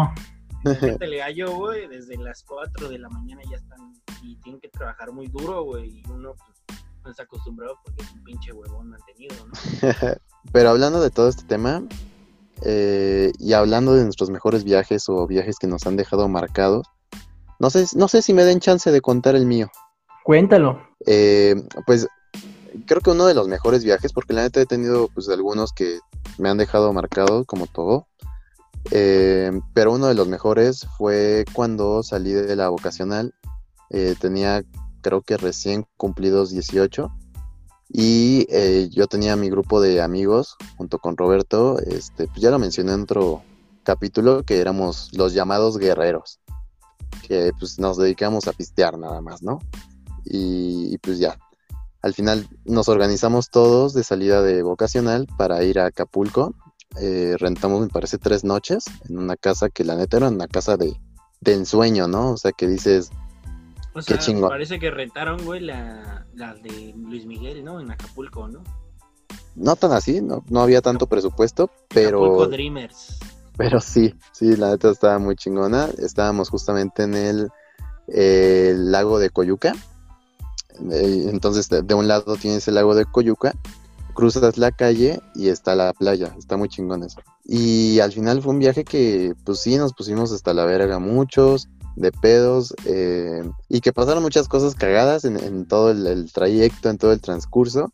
[0.64, 4.60] Cuando cante el gallo, güey, desde las 4 de la mañana ya están y tienen
[4.60, 6.34] que trabajar muy duro, güey, y uno
[6.66, 9.54] pues, no está acostumbrado porque es un pinche huevón mantenido, ¿no?
[10.52, 11.84] Pero hablando de todo este tema,
[12.62, 16.88] eh, y hablando de nuestros mejores viajes o viajes que nos han dejado marcados,
[17.60, 19.70] no sé, no sé si me den chance de contar el mío.
[20.24, 20.82] Cuéntalo.
[21.06, 22.08] Eh, pues
[22.86, 26.00] creo que uno de los mejores viajes, porque la neta he tenido pues algunos que
[26.38, 28.08] me han dejado marcado como todo,
[28.92, 33.34] Eh, pero uno de los mejores fue cuando salí de la vocacional,
[33.90, 34.64] Eh, tenía
[35.02, 37.12] creo que recién cumplidos 18
[37.98, 42.60] y eh, yo tenía mi grupo de amigos junto con Roberto, este, pues ya lo
[42.60, 43.44] mencioné en otro
[43.84, 46.40] capítulo, que éramos los llamados guerreros,
[47.26, 49.60] que pues nos dedicamos a pistear nada más, ¿no?
[50.26, 51.38] y, y pues ya.
[52.02, 56.54] Al final nos organizamos todos de salida de vocacional para ir a Acapulco.
[57.00, 60.78] Eh, rentamos, me parece, tres noches en una casa que la neta era una casa
[60.78, 61.00] de,
[61.42, 62.32] de ensueño, ¿no?
[62.32, 63.10] O sea, que dices,
[63.96, 64.50] O sea, chingón.
[64.50, 67.80] parece que rentaron, güey, la, la de Luis Miguel, ¿no?
[67.80, 68.62] En Acapulco, ¿no?
[69.56, 73.18] no tan así, no, no había tanto presupuesto, pero, Acapulco Dreamers.
[73.58, 75.90] pero sí, sí, la neta estaba muy chingona.
[75.98, 77.50] Estábamos justamente en el,
[78.08, 79.74] eh, lago de Coyuca.
[80.92, 83.54] Eh, entonces, de, de un lado tienes el lago de Coyuca,
[84.14, 86.36] cruzas la calle y está la playa.
[86.38, 87.22] Está muy chingón eso.
[87.46, 91.70] Y al final fue un viaje que, pues sí, nos pusimos hasta la verga muchos,
[91.96, 96.90] de pedos, eh, y que pasaron muchas cosas cagadas en, en todo el, el trayecto,
[96.90, 97.92] en todo el transcurso,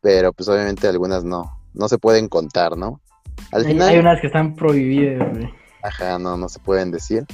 [0.00, 3.00] pero pues obviamente algunas no, no se pueden contar, ¿no?
[3.50, 3.88] Al Hay, final...
[3.88, 5.50] hay unas que están prohibidas, güey.
[5.82, 7.24] Ajá, no, no se pueden decir.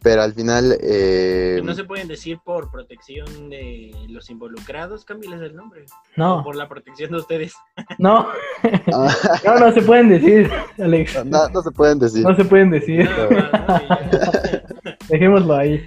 [0.00, 5.56] Pero al final, eh, no se pueden decir por protección de los involucrados, cámbiales el
[5.56, 5.82] nombre.
[5.82, 7.52] O No, por la protección de ustedes.
[7.98, 8.28] no,
[8.94, 11.24] ah, no, no se pueden decir, Alex.
[11.24, 12.22] no, no se pueden decir.
[12.24, 13.08] No se pueden decir.
[15.08, 15.78] Dejémoslo ahí.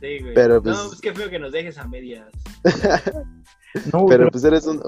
[0.00, 0.34] Sí, güey.
[0.34, 2.28] Pero, pues- No, pues qué feo que nos dejes a medias.
[3.90, 4.82] No, Pero pues eres un,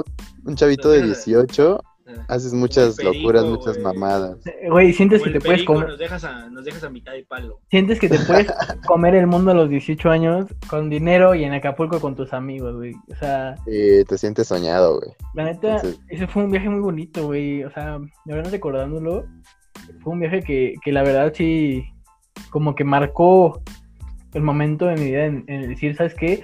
[0.44, 1.93] un chavito de 18, Ah,
[2.28, 4.38] haces muchas Perico, locuras, muchas mamadas.
[4.68, 5.88] Güey, sientes como que te puedes comer.
[5.88, 7.60] Nos dejas, a, nos dejas a mitad de palo.
[7.70, 8.46] Sientes que te puedes
[8.86, 12.76] comer el mundo a los 18 años con dinero y en Acapulco con tus amigos,
[12.76, 12.94] güey.
[13.10, 15.12] O sea, Y te sientes soñado, güey.
[15.34, 17.64] la neta, Entonces- ese fue un viaje muy bonito, güey.
[17.64, 19.24] O sea, de verdad recordándolo,
[20.02, 21.84] fue un viaje que, que la verdad sí,
[22.50, 23.60] como que marcó
[24.32, 26.42] el momento de mi vida en, en decir, ¿sabes qué?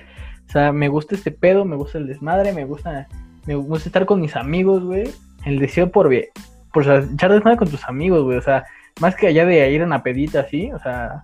[0.48, 3.06] O sea, me gusta este pedo, me gusta el desmadre, me gusta,
[3.46, 5.08] me gusta estar con mis amigos, güey.
[5.44, 6.10] El deseo por,
[6.72, 8.38] por o sea, echar desmadre con tus amigos, güey.
[8.38, 8.64] O sea,
[9.00, 11.20] más que allá de ir a una pedita así, o sea,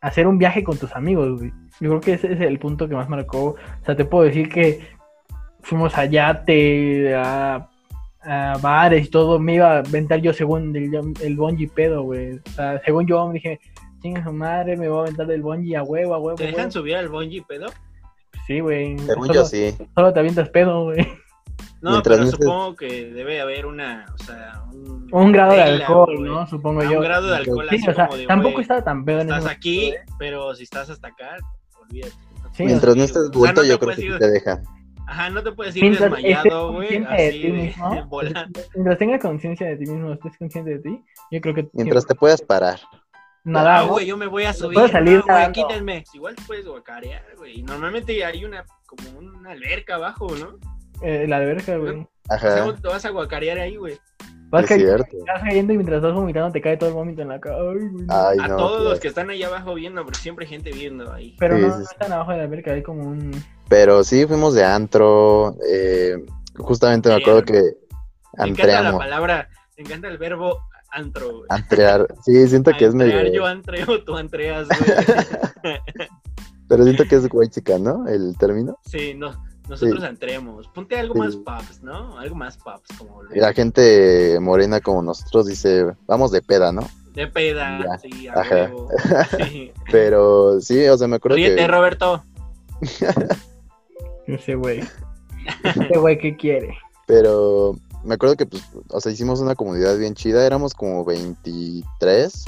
[0.00, 1.52] hacer un viaje con tus amigos, güey.
[1.80, 3.44] Yo creo que ese es el punto que más marcó.
[3.44, 4.80] O sea, te puedo decir que
[5.62, 7.68] fuimos a yate, a,
[8.22, 9.38] a bares y todo.
[9.38, 12.36] Me iba a aventar yo según el, el bungee pedo, güey.
[12.36, 13.58] O sea, según yo me dije,
[14.02, 16.36] chinga su madre, me voy a aventar del bungee a huevo, a huevo.
[16.36, 16.70] ¿Te dejan huevo".
[16.70, 17.66] subir al bungee, pedo?
[18.46, 18.98] Sí, güey.
[18.98, 19.74] Según Solo- yo sí.
[19.94, 20.98] Solo te avientas pedo, güey.
[21.84, 26.24] No, Mientras pero supongo que debe haber una, o sea, un, Un grado de alcohol.
[26.24, 26.46] ¿no?
[26.46, 26.98] Supongo Ah, yo.
[26.98, 29.20] Un grado de alcohol Sí, así o sea, como de, tampoco güey, estaba tan pedo
[29.20, 29.98] en ese Estás momento, aquí, güey.
[30.18, 31.36] pero si estás hasta acá,
[31.80, 32.14] olvídate.
[32.52, 34.64] Sí, Mientras no O estés sea, no yo te creo que ir- te dejan.
[35.06, 38.60] Ajá, no te puedes ir Mientras desmayado, güey, de así ti de, mismo, volando.
[38.74, 42.14] mientras tengas conciencia de ti mismo, estés consciente de ti, yo creo que Mientras te
[42.14, 42.80] puedas parar.
[43.44, 43.88] nada, ¿no?
[43.88, 44.72] güey, yo me voy a subir.
[44.74, 46.04] puedes salir güey, quítenme.
[46.14, 47.60] Igual puedes guacarear, güey.
[47.60, 50.56] Y Normalmente hay una, como una alberca abajo, ¿no?
[51.02, 52.00] Eh, la alberca, güey.
[52.00, 52.74] O sea, Ajá.
[52.80, 53.98] te vas a guacarear ahí, güey.
[54.50, 55.16] Vas, Es cayendo, cierto.
[55.26, 57.56] vas cayendo y mientras estás vomitando te cae todo el vómito en la cara.
[57.56, 58.04] Ay, güey.
[58.08, 58.56] Ay, A no.
[58.56, 61.34] todos los que están ahí abajo viendo, porque siempre hay gente viendo ahí.
[61.40, 63.32] Pero Sí, no, sí, no están abajo de la alberca, hay como un...
[63.68, 65.56] Pero sí, fuimos de antro.
[65.68, 66.24] eh,
[66.56, 67.62] justamente me acuerdo que
[68.38, 70.60] Me encanta la palabra, me encanta el verbo
[70.92, 71.46] antro, güey.
[71.48, 72.06] Antrear.
[72.24, 73.32] Sí, siento que es medio.
[73.32, 74.68] Yo antreo, tú antreas,
[75.62, 75.78] güey.
[76.68, 78.06] Pero siento que es guay chica, ¿no?
[78.08, 78.78] El término.
[78.86, 79.32] sí, no,
[79.68, 80.06] nosotros Sí.
[80.06, 80.68] entreemos.
[80.68, 81.20] Ponte algo Sí.
[81.20, 82.18] más pops, ¿no?
[82.18, 86.86] Algo más pops, como Y la gente morena como nosotros dice, vamos de peda, ¿no?
[87.14, 87.98] de peda, Ya.
[87.98, 88.54] sí, a Ajá.
[88.54, 88.88] huevo.
[89.48, 89.72] Sí.
[89.92, 91.66] Pero sí, o sea, me acuerdo Ríete, que.
[91.68, 92.24] Roberto.
[94.26, 94.80] Ese güey.
[95.62, 96.76] Ese güey, ¿qué quiere?
[97.06, 100.46] Pero me acuerdo que, pues, o sea, hicimos una comunidad bien chida.
[100.46, 102.44] Éramos como 23,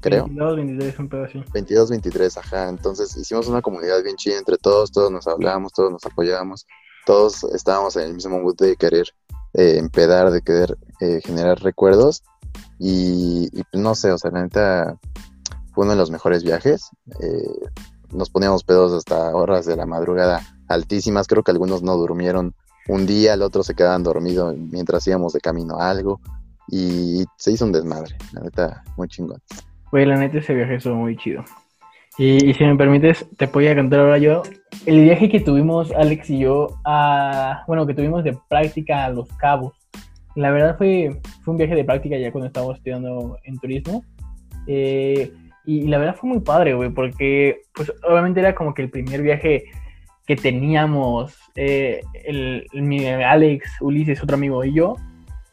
[0.00, 0.24] creo.
[0.24, 1.44] 22, 23, un pedo así.
[1.52, 2.68] 22, 23, ajá.
[2.68, 6.66] Entonces hicimos una comunidad bien chida entre todos, todos nos hablábamos, todos nos apoyábamos,
[7.06, 9.06] todos estábamos en el mismo mood de querer
[9.54, 12.22] eh, empedar, de querer eh, generar recuerdos.
[12.78, 14.98] Y, y, pues, no sé, o sea, la neta
[15.72, 16.90] fue uno de los mejores viajes.
[17.20, 17.70] Eh,
[18.10, 22.54] nos poníamos pedos hasta horas de la madrugada altísimas, creo que algunos no durmieron
[22.88, 26.20] un día, el otro se quedaban dormidos mientras íbamos de camino a algo.
[26.70, 29.40] Y se hizo un desmadre, la neta, muy chingón.
[29.90, 31.44] Güey, la neta ese viaje estuvo muy chido.
[32.18, 34.42] Y, si me permites, te voy a contar ahora yo
[34.86, 39.28] el viaje que tuvimos Alex y yo a, bueno, que tuvimos de práctica a Los
[39.34, 39.72] Cabos.
[40.34, 44.04] La verdad fue, fue un viaje de práctica ya cuando estábamos estudiando en turismo.
[44.66, 45.32] Eh,
[45.64, 49.22] y, la verdad fue muy padre, güey, porque pues obviamente era como que el primer
[49.22, 49.64] viaje
[50.28, 54.96] que teníamos, eh, el, mi Alex, Ulises, otro amigo y yo,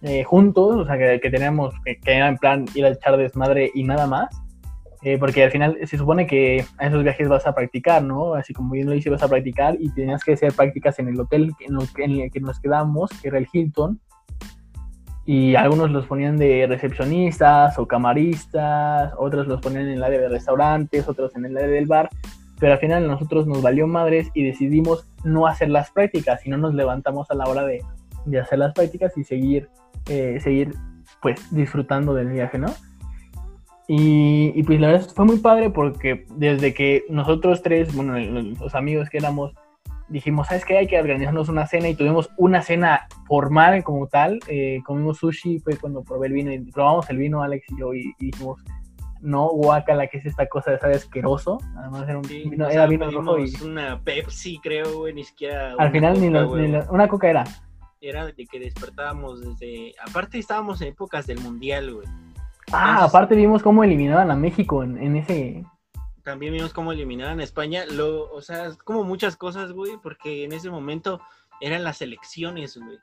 [0.02, 3.72] eh, juntos, o sea, que, que teníamos, que, era en plan ir a echar desmadre
[3.74, 4.28] y nada más.
[5.02, 8.34] Eh, porque al final se supone que a esos viajes vas a practicar, ¿no?
[8.34, 11.20] Así como bien lo hice, vas a practicar y tenías que hacer prácticas en el
[11.20, 14.02] hotel en, en el que nos quedamos, que era el Hilton,
[15.26, 20.30] y algunos los ponían de recepcionistas o camaristas, otros los ponían en el área de
[20.30, 22.10] restaurantes, otros en el área del bar,
[22.60, 26.58] pero al final nosotros nos valió madres y decidimos no hacer las prácticas, y no
[26.58, 27.84] nos levantamos a la hora de,
[28.26, 29.70] de hacer las prácticas y seguir,
[30.10, 30.74] eh, seguir
[31.22, 32.68] pues disfrutando del viaje, ¿no?
[33.88, 38.18] Y, y, pues la verdad fue muy padre porque desde que nosotros tres, bueno,
[38.60, 39.54] los amigos que éramos,
[40.08, 40.78] dijimos, ¿sabes qué?
[40.78, 44.40] Hay que organizarnos una cena y tuvimos una cena formal como tal.
[44.48, 47.94] Eh, comimos sushi, fue cuando probé el vino y probamos el vino, Alex y yo,
[47.94, 48.60] y, dijimos,
[49.22, 51.60] no, guacala, que es esta cosa de sabe asqueroso.
[51.78, 53.54] Además era un vino, era vino rojo y...
[53.64, 55.74] una Pepsi, creo, güey, ni siquiera...
[55.78, 57.44] Al final ni, una coca era.
[58.02, 59.94] Era de que despertábamos desde...
[60.08, 62.08] Aparte estábamos en épocas del Mundial, güey.
[62.72, 65.64] Ah, aparte vimos cómo eliminaban a México en, en ese
[66.26, 70.54] también vimos cómo eliminaron a España, lo, o sea, como muchas cosas, güey, porque en
[70.54, 71.22] ese momento
[71.62, 72.98] eran las elecciones, güey.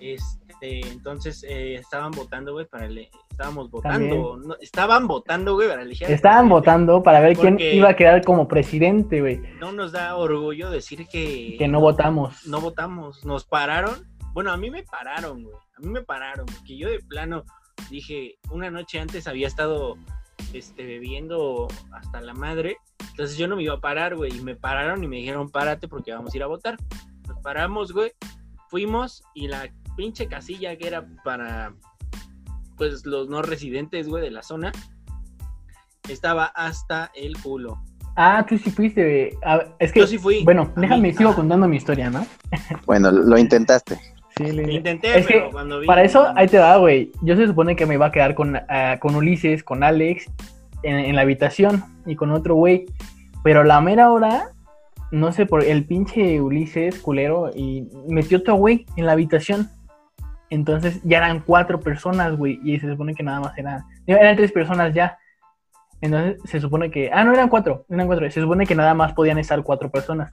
[0.00, 6.10] Este, entonces eh, estaban votando, güey, para el, estábamos votando, estaban votando, güey, para elegir.
[6.10, 9.42] Estaban votando para ver quién iba a quedar como presidente, güey.
[9.60, 12.46] No nos da orgullo decir que que no votamos.
[12.46, 14.08] No votamos, nos pararon.
[14.32, 15.56] Bueno, a mí me pararon, güey.
[15.76, 17.44] A mí me pararon, porque yo de plano
[17.90, 19.98] dije, una noche antes había estado
[20.54, 22.78] este, bebiendo hasta la madre.
[23.10, 24.34] Entonces yo no me iba a parar, güey.
[24.34, 26.78] Y me pararon y me dijeron, párate porque vamos a ir a votar.
[27.28, 28.12] Nos paramos, güey.
[28.70, 31.74] Fuimos y la pinche casilla que era para,
[32.76, 34.72] pues, los no residentes, güey, de la zona,
[36.08, 37.82] estaba hasta el culo.
[38.16, 39.64] Ah, tú sí fuiste, güey.
[39.78, 40.42] es que, yo sí fui.
[40.42, 42.26] Bueno, déjame, sigo contando mi historia, ¿no?
[42.86, 44.00] Bueno, lo intentaste.
[44.36, 45.86] Sí, lo intenté, pero cuando vi...
[45.86, 47.10] Para eso, ahí te da, güey.
[47.22, 50.26] Yo se supone que me iba a quedar con, ah, con Ulises, con Alex,
[50.82, 52.86] en, la habitación y con otro güey.
[53.42, 54.50] Pero la mera hora,
[55.10, 59.70] no sé, por el pinche Ulises, culero, y metió otro güey en la habitación.
[60.50, 63.84] Entonces ya eran cuatro personas, güey, y se supone que nada más eran...
[64.06, 65.18] Eran tres personas ya.
[66.00, 67.10] Entonces se supone que...
[67.12, 68.30] Ah, no, eran cuatro, eran cuatro.
[68.30, 70.30] Se supone que nada más podían estar cuatro personas.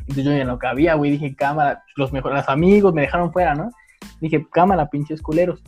[0.00, 3.70] Entonces yo ya no cabía, güey, dije, cámara, los mejores amigos me dejaron fuera, ¿no?
[4.20, 5.62] Dije, cámara, pinches culeros.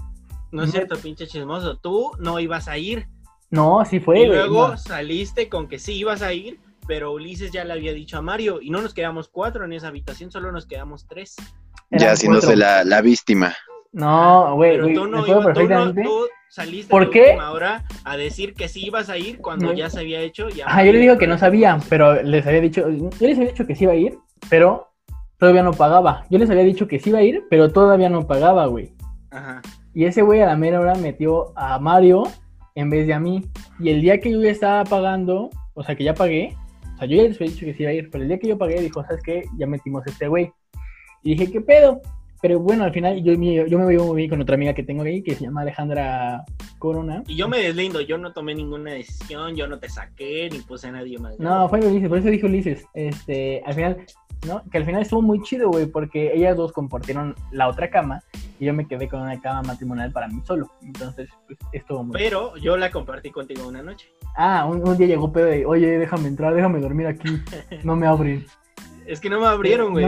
[0.50, 3.06] No es cierto, pinche chismoso, tú no ibas a ir.
[3.50, 7.64] No, así fue, Y luego saliste con que sí ibas a ir, pero Ulises ya
[7.64, 10.66] le había dicho a Mario, y no nos quedamos cuatro en esa habitación, solo nos
[10.66, 11.36] quedamos tres.
[11.92, 13.54] Ya haciéndose la, la, víctima.
[13.92, 17.32] No, güey, pero tú no, ibas, tú, no tú saliste ¿Por qué?
[17.32, 20.48] ahora a decir que sí ibas a ir cuando ya se había hecho.
[20.48, 23.50] Ya Ajá, yo le digo que no sabía, pero les había dicho, yo les había
[23.50, 24.88] dicho que sí iba a ir, pero
[25.38, 26.24] todavía no pagaba.
[26.30, 28.94] Yo les había dicho que sí iba a ir, pero todavía no pagaba, güey.
[29.30, 29.62] Ajá.
[29.94, 32.24] Y ese güey a la mera hora metió a Mario
[32.74, 33.44] en vez de a mí.
[33.78, 36.56] Y el día que yo ya estaba pagando, o sea, que ya pagué,
[36.94, 38.38] o sea, yo ya les había dicho que sí iba a ir, pero el día
[38.38, 39.44] que yo pagué, dijo, ¿sabes qué?
[39.58, 40.52] Ya metimos a este güey.
[41.22, 42.00] Y dije, ¿qué pedo?
[42.40, 45.22] Pero bueno, al final yo, yo me voy muy con otra amiga que tengo ahí,
[45.22, 46.44] que se llama Alejandra
[46.80, 47.22] Corona.
[47.28, 50.88] Y yo me deslindo, yo no tomé ninguna decisión, yo no te saqué, ni puse
[50.88, 51.38] a nadie más.
[51.38, 52.84] No, fue Ulises, por eso dijo Ulises.
[52.94, 54.06] Este, al final
[54.46, 54.62] ¿no?
[54.70, 58.22] Que al final estuvo muy chido, güey, porque ellas dos compartieron la otra cama
[58.58, 60.70] y yo me quedé con una cama matrimonial para mí solo.
[60.82, 64.08] Entonces, pues, estuvo muy Pero yo la compartí contigo una noche.
[64.36, 67.28] Ah, un, día llegó pedo de, oye, déjame entrar, déjame dormir aquí,
[67.84, 68.44] no me abren.
[69.12, 70.06] Es que no me abrieron, güey.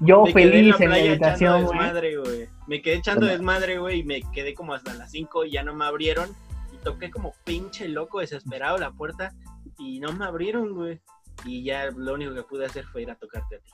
[0.00, 2.48] yo, feliz en la, habitación, güey.
[2.66, 5.74] Me quedé echando desmadre, güey, y me quedé como hasta las 5 y ya no
[5.74, 6.28] me abrieron.
[6.72, 9.32] Y toqué como pinche loco, desesperado la puerta
[9.78, 11.00] y no me abrieron, güey
[11.44, 13.70] y ya lo único que pude hacer fue ir a tocarte a ti.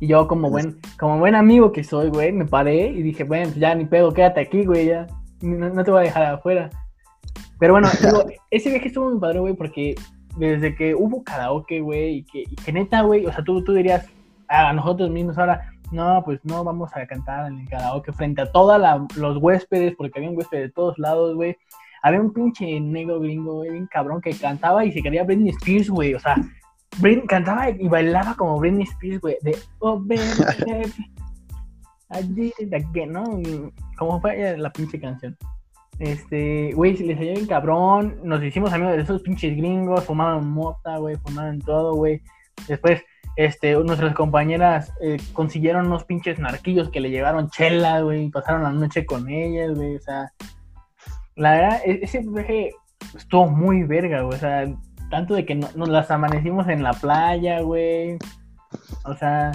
[0.00, 3.46] Y yo como buen, como buen amigo que soy, güey, me paré y dije, bueno,
[3.46, 5.06] pues ya ni pedo, quédate aquí, güey, ya,
[5.40, 6.70] no, te voy a dejar afuera.
[7.60, 9.94] Pero bueno, digo, ese viaje estuvo muy padre, güey, porque
[10.36, 13.72] desde que hubo karaoke, güey, y que, y que neta, güey, o sea, tú, tú
[13.72, 14.08] dirías
[14.48, 18.50] a nosotros mismos ahora, no, pues no vamos a cantar en el karaoke frente a
[18.50, 18.80] todos
[19.16, 21.56] los huéspedes, porque había un huésped de todos lados, güey.
[22.02, 25.88] Había un pinche negro gringo, güey, bien cabrón, que cantaba y se quería Britney Spears,
[25.88, 26.36] güey, o sea,
[26.98, 30.20] Britney cantaba y bailaba como Britney Spears, güey, de Oh, baby,
[30.66, 31.12] baby,
[32.10, 33.40] I did it again, ¿no?
[33.40, 35.36] Y Como fue la pinche canción.
[35.98, 38.16] Este, güey, se les salió bien cabrón.
[38.24, 40.04] Nos hicimos amigos de esos pinches gringos.
[40.04, 42.20] Fumaban mota, güey, fumaban todo, güey.
[42.68, 43.02] Después,
[43.36, 48.30] este, nuestras compañeras eh, consiguieron unos pinches narquillos que le llevaron chela, güey.
[48.30, 49.96] Pasaron la noche con ellas, güey.
[49.96, 50.32] O sea,
[51.36, 52.70] la verdad, e- ese viaje
[53.16, 54.36] estuvo muy verga, güey.
[54.36, 54.66] O sea,
[55.10, 58.16] tanto de que no- nos las amanecimos en la playa, güey.
[59.04, 59.52] O sea,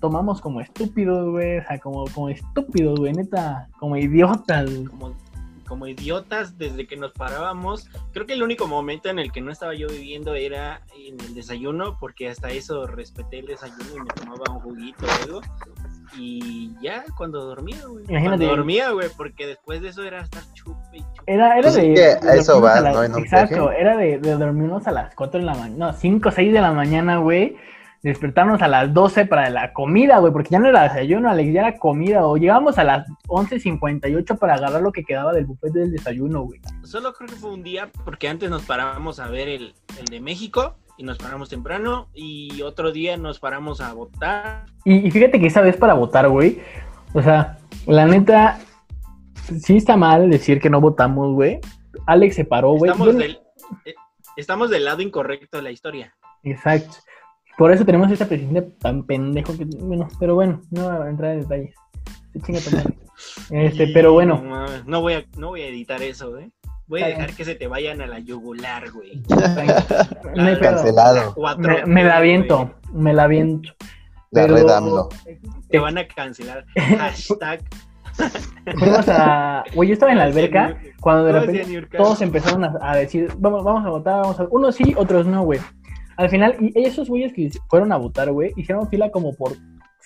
[0.00, 1.58] tomamos como estúpidos, güey.
[1.58, 3.68] O sea, como, como estúpidos, güey, neta.
[3.78, 5.14] Como idiotas, como,
[5.64, 7.88] como idiotas desde que nos parábamos.
[8.12, 11.34] Creo que el único momento en el que no estaba yo viviendo era en el
[11.34, 15.40] desayuno, porque hasta eso respeté el desayuno y me tomaba un juguito o algo.
[16.16, 18.04] Y ya cuando dormía, güey.
[18.08, 18.26] Imagínate.
[18.44, 21.22] Cuando dormía, güey, porque después de eso era estar chupe y chupe.
[21.26, 21.92] Era, era Pues de.
[21.92, 23.02] es que a eso vas, a las- ¿no?
[23.04, 25.86] En Exacto, era de, de dormirnos a las 4 de la mañana.
[25.88, 27.56] No, 5 o 6 de la mañana, güey.
[28.04, 31.60] Despertarnos a las 12 para la comida, güey, porque ya no era desayuno, Alex, ya
[31.62, 32.26] era comida.
[32.26, 36.60] O llegábamos a las 11.58 para agarrar lo que quedaba del buffet del desayuno, güey.
[36.82, 40.20] Solo creo que fue un día, porque antes nos parábamos a ver el, el de
[40.20, 42.08] México y nos paramos temprano.
[42.12, 44.66] Y otro día nos paramos a votar.
[44.84, 46.60] Y, y fíjate que esa vez para votar, güey.
[47.14, 48.58] O sea, la neta,
[49.62, 51.58] sí está mal decir que no votamos, güey.
[52.06, 52.90] Alex se paró, güey.
[52.90, 53.40] Estamos Yo- del,
[53.86, 53.94] eh,
[54.36, 56.14] estamos del lado incorrecto de la historia.
[56.42, 56.96] Exacto.
[57.56, 59.64] Por eso tenemos ese presidente tan pendejo que.
[59.64, 61.74] Bueno, pero bueno, no voy a entrar en detalles.
[62.32, 62.60] Se chinga.
[63.50, 64.42] Este, Y pero bueno.
[64.86, 66.50] No, voy a, no voy a editar eso, ¿eh?
[66.88, 69.22] Voy a dejar que se te vayan a la yugular, güey.
[70.34, 70.76] No hay pedo.
[70.76, 71.34] Cancelado.
[71.58, 72.18] Me, me la güey.
[72.18, 73.70] aviento, me la aviento.
[74.32, 75.08] La Pero-.
[75.70, 76.64] Te van a cancelar.
[76.76, 77.62] Hashtag.
[78.78, 79.64] Fuimos a.
[79.74, 83.28] Güey, yo estaba en la alberca cuando de ¿Cómo repente todos empezaron a, a decir,
[83.38, 84.46] vamos, vamos a votar, vamos a.
[84.50, 85.60] Unos sí, otros no, güey.
[86.16, 89.52] Al final, y esos güeyes que fueron a votar, güey, hicieron fila como por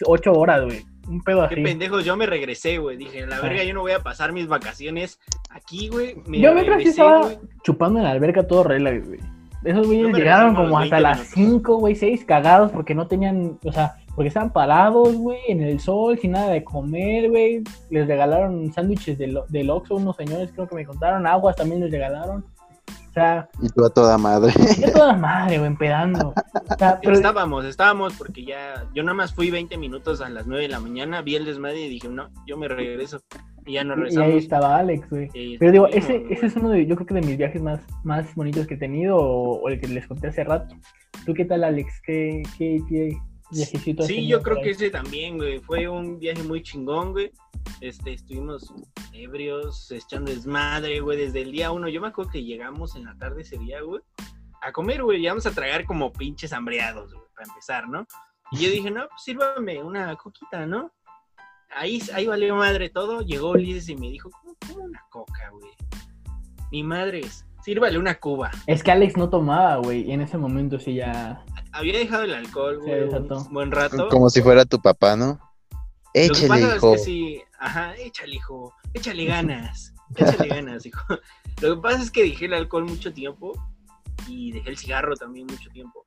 [0.07, 0.85] ocho horas, güey.
[1.09, 1.63] Un pedo Qué así.
[1.63, 2.97] pendejos, yo me regresé, güey.
[2.97, 5.19] Dije, la verga, yo no voy a pasar mis vacaciones
[5.51, 6.17] aquí, güey.
[6.27, 7.31] Me Yo mientras regresé, estaba
[7.63, 9.21] chupando en la alberca todo relax, güey.
[9.65, 11.21] Esos güeyes llegaron como hasta 20 las.
[11.31, 15.81] 5, güey, 6 cagados porque no tenían, o sea, porque estaban parados, güey, en el
[15.81, 17.63] sol, sin nada de comer, güey.
[17.91, 21.91] Les regalaron sándwiches del, del Oxxo, unos señores creo que me contaron, aguas también les
[21.91, 22.45] regalaron.
[23.19, 24.53] Sea, Y tú a toda madre.
[24.79, 26.29] ya toda madre, güey, empedando.
[26.29, 28.87] O sea, pero Estábamos, estábamos, porque ya.
[28.95, 31.81] Yo nada más fui 20 minutos a las 9 de la mañana, vi el desmadre
[31.81, 33.21] y dije, no, yo me regreso.
[33.67, 34.43] Y ya nos y ahí regresamos.
[34.43, 35.29] estaba Alex, güey.
[35.59, 36.33] Pero digo, ese, güey.
[36.33, 38.79] ese es uno de, yo creo que de mis viajes más, más bonitos que he
[38.79, 40.75] tenido, o, o el que les conté hace rato.
[41.27, 42.01] ¿Tú qué tal, Alex?
[42.07, 43.19] ¿Qué, qué, qué
[43.51, 45.61] viajecito Sí, yo creo que ese también, güey.
[45.61, 47.33] Fue un viaje muy chingón, güey.
[47.81, 48.73] Este, estuvimos
[49.13, 51.89] ebrios, echando desmadre, güey, desde el día uno.
[51.89, 54.01] Yo me acuerdo que llegamos en la tarde ese día, güey,
[54.63, 55.21] a comer, güey.
[55.21, 58.07] Llegamos a tragar como pinches hambreados, güey, para empezar, ¿no?
[58.51, 60.93] Y yo dije, no, pues sírvame una coquita, ¿no?
[61.71, 63.21] Ahí, ahí valió madre todo.
[63.21, 65.73] Llegó Ulises y me dijo, ¿cómo, cómo una coca, güey?
[66.73, 68.51] Ni madres, sírvale una cuba.
[68.67, 71.45] Es que Alex no tomaba, güey, y en ese momí sí ya...
[71.73, 74.09] Había dejado el alcohol, güey, un buen rato.
[74.09, 75.39] Como si fuera tu papá, ¿no?
[75.71, 75.79] Lo
[76.15, 76.95] que Échale, pasa hijo.
[76.95, 81.03] es que sí, ajá, échale, hijo, échale ganas, échale ganas, hijo.
[81.61, 83.53] Lo que pasa es que dejé el alcohol mucho tiempo
[84.27, 86.07] y dejé el cigarro también mucho tiempo.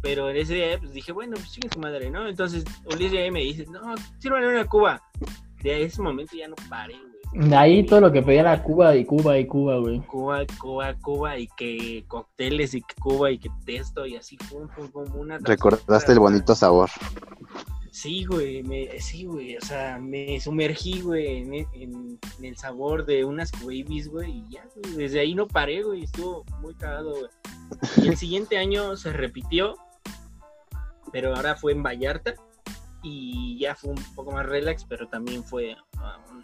[0.00, 2.28] Pero en ese día, pues dije, bueno, pues sigue tu madre, ¿no?
[2.28, 5.02] Entonces, Ulises ya me dice, no, sírvale una cuba.
[5.60, 7.13] De ese momento ya no paré, güey.
[7.34, 10.00] De ahí todo lo que pedía era Cuba y Cuba y Cuba, güey.
[10.06, 14.68] Cuba, Cuba, Cuba, y que cócteles y que Cuba y que testo y así, pum,
[14.68, 16.90] pum, pum, una Recordaste el bonito sabor.
[17.90, 21.66] Sí, güey, me, sí, güey, o sea, me sumergí, güey, en, en-
[22.38, 26.02] en el sabor de unas babies, güey, y ya, güey, desde ahí no paré, güey,
[26.04, 27.30] estuvo muy cagado, güey.
[27.98, 29.76] Y el siguiente año se repitió,
[31.12, 32.34] pero ahora fue en Vallarta,
[33.02, 35.76] y ya fue un poco más relax, pero también fue,
[36.32, 36.42] un-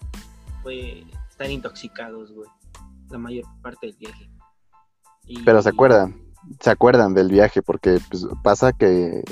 [0.63, 2.49] fue estar intoxicados, güey,
[3.11, 4.31] la mayor parte del viaje.
[5.27, 6.17] Y- Pero se acuerdan,
[6.61, 9.23] se acuerdan del viaje, porque pues, pasa que,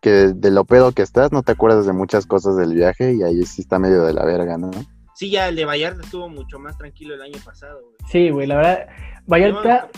[0.00, 3.22] que de lo pedo que estás no te acuerdas de muchas cosas del viaje y
[3.22, 4.70] ahí sí está medio de la verga, ¿no?
[5.14, 7.94] Sí, ya el de Vallarta estuvo mucho más tranquilo el año pasado, güey.
[8.10, 8.86] Sí, güey, la verdad,
[9.26, 9.88] Vallarta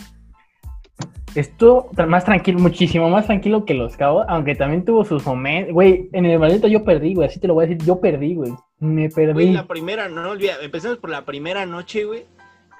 [1.35, 5.73] estuvo más tranquilo, muchísimo más tranquilo que Los Cabos, aunque también tuvo sus momentos.
[5.73, 8.35] Güey, en el Vallarta yo perdí, güey, así te lo voy a decir, yo perdí,
[8.35, 8.53] güey.
[8.79, 9.53] Me Güey, perdí.
[9.53, 12.25] la primera, no olvida, empecemos por la primera noche, güey,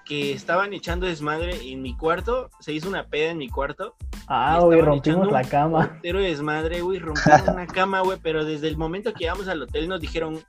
[0.05, 3.95] que estaban echando desmadre en mi cuarto, se hizo una peda en mi cuarto.
[4.27, 5.93] Ah, güey, rompimos la cama.
[5.95, 9.61] putero de desmadre, güey, rompieron una cama, güey, pero desde el momento que llegamos al
[9.61, 10.39] hotel nos dijeron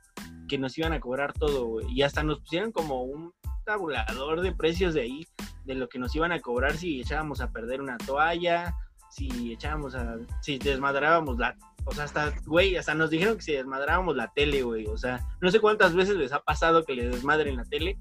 [0.47, 3.33] que nos iban a cobrar todo, güey, y hasta nos pusieron como un
[3.65, 5.27] tabulador de precios de ahí,
[5.65, 8.73] de lo que nos iban a cobrar si echábamos a perder una toalla,
[9.09, 11.55] si echábamos a, si desmadrábamos la,
[11.85, 15.19] o sea, hasta, güey, hasta nos dijeron que si desmadrábamos la tele, güey, o sea,
[15.41, 17.97] no sé cuántas veces les ha pasado que les desmadren la tele,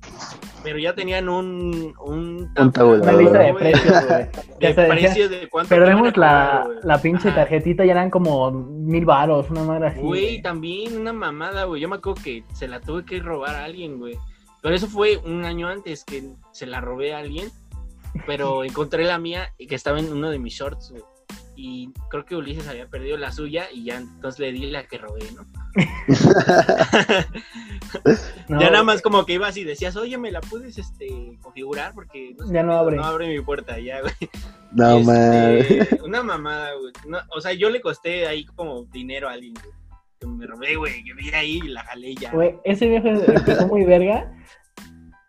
[0.62, 3.02] pero ya tenían un, un, Un tabulador.
[3.02, 4.28] Una lista de güey, precios, güey.
[4.60, 9.50] de precios de cuánto Perdemos la, cobrar, la pinche tarjetita y eran como mil varos,
[9.50, 10.00] una madre así.
[10.00, 11.80] Güey, también una mamada, güey.
[11.80, 14.18] Yo me acuerdo que se la tuve que robar a alguien, güey.
[14.62, 17.50] Pero eso fue un año antes que se la robé a alguien.
[18.26, 21.02] Pero encontré la mía y que estaba en uno de mis shorts, güey.
[21.60, 24.96] Y creo que Ulises había perdido la suya y ya entonces le di la que
[24.96, 25.44] robé, ¿no?
[28.48, 31.08] No, ya nada más como que ibas y decías, oye, ¿me la puedes este,
[31.40, 31.94] configurar?
[31.94, 32.96] Porque sé Ya no abre.
[32.96, 34.12] No abre mi puerta, ya, güey.
[34.72, 35.88] No, Este, man.
[36.04, 36.92] Una mamada, güey.
[37.06, 39.74] No, o sea, yo le costé ahí como dinero a alguien, güey.
[40.20, 42.30] Que me robé, güey, que vi ahí y la jalé ya.
[42.30, 44.30] Güey, ese viaje empezó muy verga.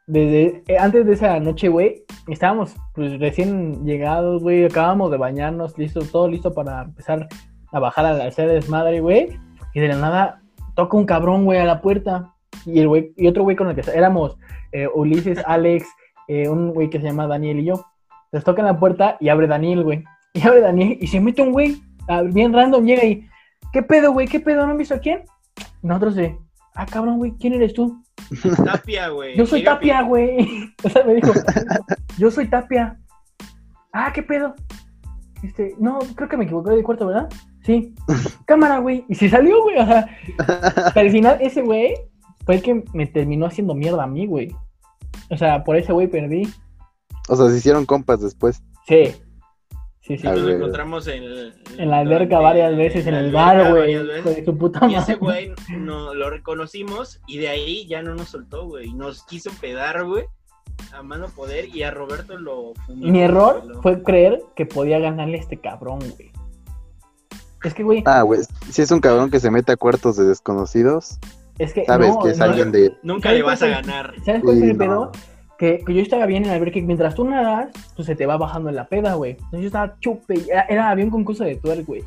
[0.09, 5.77] Desde eh, antes de esa noche, güey, estábamos pues recién llegados, güey, acabamos de bañarnos,
[5.77, 7.27] listo, todo listo para empezar
[7.71, 9.37] a bajar a hacer desmadre, güey.
[9.75, 10.41] Y de la nada
[10.73, 12.33] toca un cabrón, güey, a la puerta.
[12.65, 14.35] Y el güey, y otro güey con el que éramos
[14.71, 15.87] eh, Ulises, Alex,
[16.27, 17.85] eh, un güey que se llama Daniel y yo.
[18.31, 20.03] Les toca en la puerta y abre Daniel, güey.
[20.33, 23.27] Y abre Daniel y se mete un güey, ah, bien random, llega y,
[23.71, 24.27] ¿qué pedo, güey?
[24.27, 24.65] ¿Qué pedo?
[24.65, 25.21] ¿No han visto a quién?
[25.83, 26.35] Nosotros de,
[26.75, 28.01] ah, cabrón, güey, ¿quién eres tú?
[28.65, 29.37] Tapia, güey.
[29.37, 30.73] Yo soy Tapia, güey.
[30.83, 31.31] O sea, me dijo,
[32.17, 32.99] yo soy Tapia.
[33.91, 34.55] Ah, ¿qué pedo?
[35.43, 37.29] Este, no, creo que me equivoqué de cuarto, ¿verdad?
[37.63, 37.93] Sí.
[38.45, 39.05] Cámara, güey.
[39.07, 39.77] Y se salió, güey.
[39.77, 40.07] O sea,
[40.95, 41.95] al final ese güey
[42.45, 44.55] fue el que me terminó haciendo mierda a mí, güey.
[45.29, 46.47] O sea, por ese güey perdí.
[47.27, 48.61] O sea, se hicieron compas después.
[48.87, 49.15] Sí.
[50.09, 50.27] Sí, sí.
[50.27, 53.93] A Nos encontramos en, el- En la alberca varias veces, en el bar, güey.
[53.93, 55.53] de su puta Y ese madre.
[55.55, 58.91] güey no, lo reconocimos y de ahí ya no nos soltó, güey.
[58.93, 60.25] Nos quiso pedar, güey,
[60.93, 64.97] a mano poder y a Roberto lo fundimos, Mi error lo- fue creer que podía
[64.97, 66.31] ganarle a este cabrón, güey.
[67.63, 68.39] Es que, güey, Ah, güey.
[68.71, 71.19] Si es un cabrón que se mete a cuartos de desconocidos,
[71.59, 71.85] es que.
[71.85, 72.95] sabes no, que es no, alguien de.
[73.03, 74.13] Nunca ¿Sabes le vas a ganar.
[74.25, 75.11] ¿Sabes cuál es el pedo?
[75.59, 78.25] Que, que yo estaba bien en la alberca y mientras tú nadas, pues se te
[78.25, 79.31] va bajando en la peda, güey.
[79.33, 80.35] Entonces yo estaba chupe.
[80.49, 82.03] Era, era- había un concurso de twerk, güey.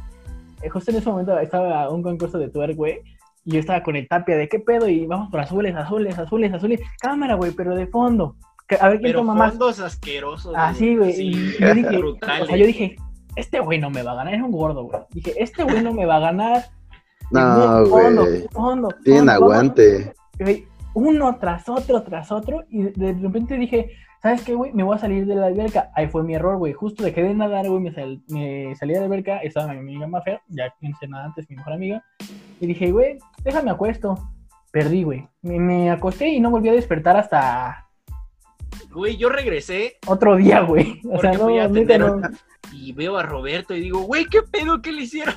[0.63, 3.01] Eh, justo en ese momento estaba un concurso de twerk, güey.
[3.45, 6.53] Y yo estaba con el tapia de qué pedo y vamos por azules, azules, azules,
[6.53, 6.81] azules.
[7.01, 8.37] Cámara, güey, pero de fondo.
[8.81, 9.51] A ver quién Pero toma más.
[9.51, 10.55] fondos asquerosos.
[10.57, 11.13] Así, güey.
[11.13, 12.43] Sí, y yo dije, brutales.
[12.45, 12.97] o sea, yo dije,
[13.37, 14.33] este güey no me va a ganar.
[14.33, 14.99] Era un gordo, güey.
[15.11, 16.63] Dije, este güey no me va a ganar.
[17.31, 18.45] No, fondo, güey.
[18.51, 19.53] fondo, Tienen fondo, vamos.
[19.57, 20.15] aguante.
[20.41, 23.91] güey, uno tras otro, tras otro, y de repente dije,
[24.23, 24.73] ¿sabes qué, güey?
[24.73, 25.91] Me voy a salir de la alberca.
[25.95, 26.73] Ahí fue mi error, güey.
[26.73, 30.07] Justo dejé de nadar, güey, me, sal- me salí de la alberca, estaba mi amiga
[30.07, 32.05] Mafer, ya quince nada antes, mi mejor amiga,
[32.61, 34.19] y dije, güey, déjame acuesto.
[34.71, 35.29] Perdí, güey.
[35.43, 37.87] Me, me acosté y no volví a despertar hasta
[38.91, 41.01] Güey, yo regresé otro día, güey.
[41.11, 42.21] O sea, no, a no.
[42.73, 44.81] y veo a Roberto y digo, güey, ¿qué pedo?
[44.83, 45.35] ¿Qué le hicieron?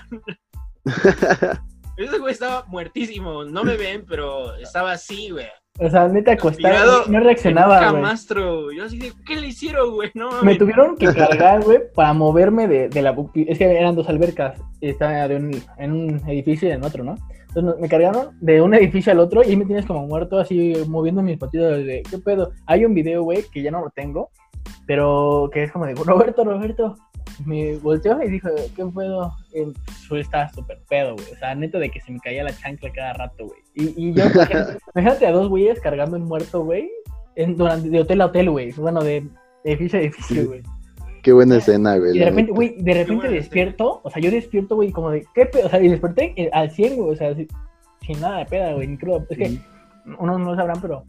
[1.97, 3.43] Ese güey estaba muertísimo.
[3.45, 5.45] No me ven, pero estaba así, güey.
[5.77, 8.01] O sea, neta acostado, no reaccionaba, güey.
[8.01, 8.71] camastro.
[8.71, 10.09] Yo así de, ¿qué le hicieron, güey?
[10.13, 13.13] No Me tuvieron que cargar, güey, para moverme de, de la...
[13.35, 17.15] Es que eran dos albercas, estaba de un- en un edificio y en otro, ¿no?
[17.49, 20.73] Entonces me cargaron de un edificio al otro y ahí me tienes como muerto, así
[20.87, 22.03] moviendo mis patitas de...
[22.09, 22.51] ¿Qué pedo?
[22.67, 24.29] Hay un video, güey, que ya no lo tengo,
[24.87, 26.95] pero que es como de, Roberto, Roberto.
[27.45, 29.31] Me volteó y dijo, ¿qué pedo?
[29.53, 29.73] Y,
[30.07, 31.25] pues, estaba súper pedo, güey.
[31.33, 33.59] O sea, neta de que se me caía la chancla cada rato, güey.
[33.75, 34.23] Y, y yo,
[34.95, 36.89] imagínate, a dos güeyes cargando un muerto, güey,
[37.35, 38.71] en- durante, de hotel a hotel, güey.
[38.73, 39.27] Bueno, de
[39.63, 40.63] edificio a edificio, güey.
[41.23, 42.15] Qué buena escena, güey.
[42.15, 45.45] Y de repente, güey, de repente despierto, o sea, yo despierto, güey, como de, ¿qué
[45.47, 45.65] pedo?
[45.65, 47.47] O sea, y desperté eh, al 100, güey, o sea, si-
[48.01, 49.25] sin nada de peda, güey, ni crudo.
[49.29, 49.57] Es que
[50.19, 51.03] unos no lo sabrán, pero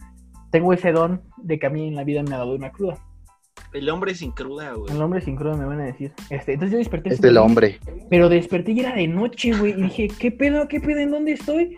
[0.50, 2.96] tengo ese don de que a mí en la vida me ha dado una cruda.
[3.78, 4.92] El hombre sin cruda, güey.
[4.94, 6.12] El hombre sin cruda me van a decir.
[6.30, 7.10] Este, entonces yo desperté.
[7.10, 7.78] Es súper el hombre.
[8.10, 10.66] Pero desperté y era de noche, güey, y dije, ¿qué pedo?
[10.68, 10.98] ¿Qué pedo?
[11.00, 11.76] ¿En dónde estoy?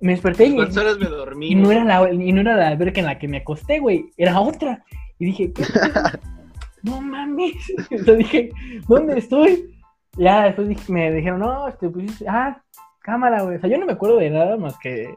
[0.00, 1.48] Me desperté y, ¿Cuántas horas me dormí?
[1.48, 4.06] y no era la, y no era la alberca en la que me acosté, güey,
[4.16, 4.84] era otra.
[5.18, 6.02] Y dije, ¿qué pedo?
[6.82, 7.52] no mames.
[7.90, 8.50] Entonces dije,
[8.88, 9.74] ¿dónde estoy?
[10.16, 12.60] Ya después dije- me dijeron, no, este, pues, ah,
[13.00, 13.56] cámara, güey.
[13.56, 15.14] O sea, yo no me acuerdo de nada más que,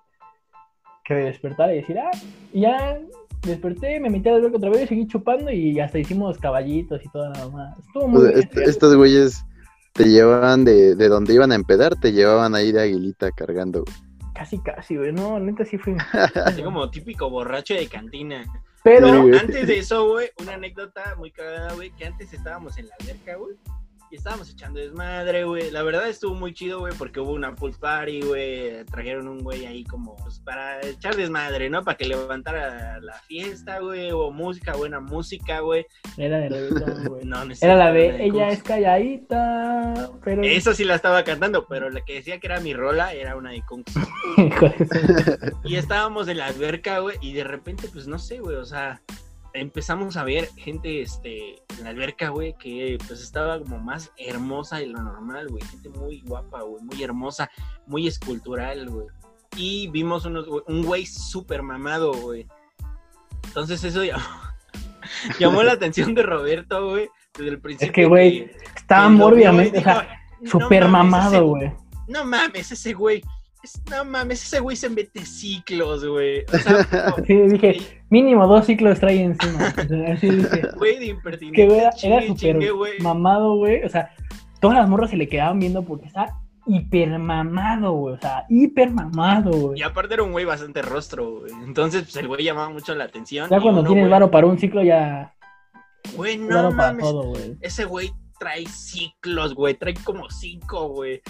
[1.06, 2.12] que de despertar y decir, ah,
[2.54, 2.98] ya
[3.44, 7.10] desperté, me metí a la alberca otra vez, seguí chupando y hasta hicimos caballitos y
[7.10, 7.78] todo nada más.
[7.80, 8.40] Estuvo muy bien.
[8.40, 9.46] est- estos güeyes
[9.94, 13.84] te llevaban de, de donde iban a empedar, te llevaban ahí de aguilita cargando.
[14.34, 15.12] Casi, casi, güey.
[15.14, 15.96] No, neta sí fui.
[16.46, 18.44] Así como típico borracho de cantina.
[18.84, 22.88] Pero, Pero antes de eso, güey, una anécdota muy cagada, güey, que antes estábamos en
[22.88, 23.56] la alberca, güey.
[24.14, 25.72] Y estábamos echando desmadre, güey.
[25.72, 28.86] La verdad estuvo muy chido, güey, porque hubo una pool party, güey.
[28.86, 31.84] Trajeron un güey ahí como pues, para echar desmadre, ¿no?
[31.84, 34.14] Para que levantara la fiesta, güey.
[34.14, 35.88] Hubo música, buena música, güey.
[36.16, 37.26] Era de reggaetón, güey.
[37.34, 40.44] No, no Era la de ella es calladita, pero.
[40.44, 43.50] Eso sí la estaba cantando, pero la que decía que era mi rola era una
[43.50, 43.96] de Kunks.
[45.64, 49.02] Y estábamos en la alberca, güey, y de repente, pues no sé, güey, o sea,
[49.54, 54.78] empezamos a ver gente este, en la alberca, güey, que pues estaba como más hermosa
[54.78, 55.64] de lo normal, güey.
[55.64, 57.50] Gente muy guapa, güey, muy hermosa,
[57.88, 59.08] muy escultural, güey.
[59.56, 62.48] Y vimos unos, güey, un güey súper mamado, güey.
[63.46, 64.24] Entonces eso llamó,
[65.40, 67.94] llamó la atención de Roberto, güey, desde el principio.
[67.94, 71.72] que, güey, Estaba mórbidamente, o dijo, sea, "No súper mames, ese- mamado, güey.
[72.08, 73.22] No mames, ese güey.
[73.64, 76.44] Es- no mames, ese güey se mete ciclos, güey.
[76.54, 77.78] O sea, Sí, dije,
[78.10, 79.74] mínimo dos ciclos trae encima.
[79.78, 81.56] O sea, Así dije, Güey, de impertinente.
[81.56, 81.92] que güey, era
[82.28, 82.60] súper
[83.02, 83.84] mamado, güey.
[83.84, 84.12] O sea,
[84.60, 88.16] todas las morras se le quedaban viendo porque está hiper mamado, güey.
[88.16, 89.80] O sea, hiper mamado, güey.
[89.80, 91.52] Y aparte era un güey bastante rostro, güey.
[91.66, 93.50] Entonces, pues el güey llamaba mucho la atención.
[93.50, 95.34] Ya cuando uno, tienes güey, varo para un ciclo, ya.
[96.16, 97.04] Güey, no mames.
[97.04, 97.58] todo, güey.
[97.62, 99.74] Ese güey trae ciclos, güey.
[99.74, 101.22] Trae como cinco, güey.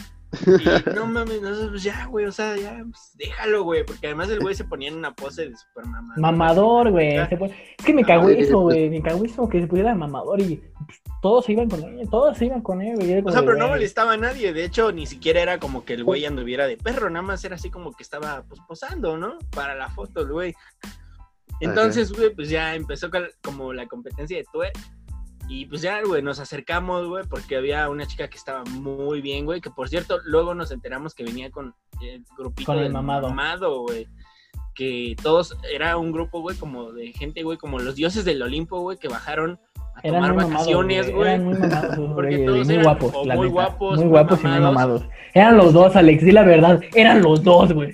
[0.48, 2.26] Y no mames, nosotros, pues ya, güey.
[2.26, 3.86] O sea, ya, pues, déjalo, güey.
[3.86, 6.20] Porque además el güey se ponía en una pose de super mamador.
[6.20, 7.16] Mamador, güey.
[7.16, 7.30] Ya.
[7.30, 8.90] se puede- Es que me cagó eso, pues- güey.
[8.90, 12.08] Me cagó eso que se pudiera de mamador y pues, todos se iban con él.
[12.10, 13.22] Todos se iban con él, güey.
[13.24, 14.54] O sea, pero no molestaba a nadie.
[14.54, 17.10] De hecho, ni siquiera era como que el güey anduviera de perro.
[17.10, 19.38] Nada más era así como que estaba pues, posando, ¿no?
[19.56, 20.54] Para la foto, el güey.
[21.60, 23.10] Entonces, güey, pues ya empezó
[23.42, 24.78] como la competencia de twerk.
[25.56, 29.46] Y pues ya, güey, nos acercamos, güey, porque había una chica que estaba muy bien,
[29.46, 29.62] güey.
[29.62, 33.82] Que por cierto, luego nos enteramos que venía con el grupito Con el del mamado.
[33.82, 34.08] güey.
[34.74, 38.80] Que todos, era un grupo, güey, como de gente, güey, como los dioses del Olimpo,
[38.80, 39.60] güey, que bajaron
[39.96, 41.30] a Eran tomar muy vacaciones, güey.
[41.30, 44.40] Eran muy mamados, esos Porque güeyes, todos muy eran guapos, o muy guapos, Muy guapos
[44.40, 44.74] y muy mamados.
[44.74, 45.04] mamados.
[45.36, 46.82] Eran los dos, Alex, di la verdad.
[46.96, 47.92] Eran los dos, güey.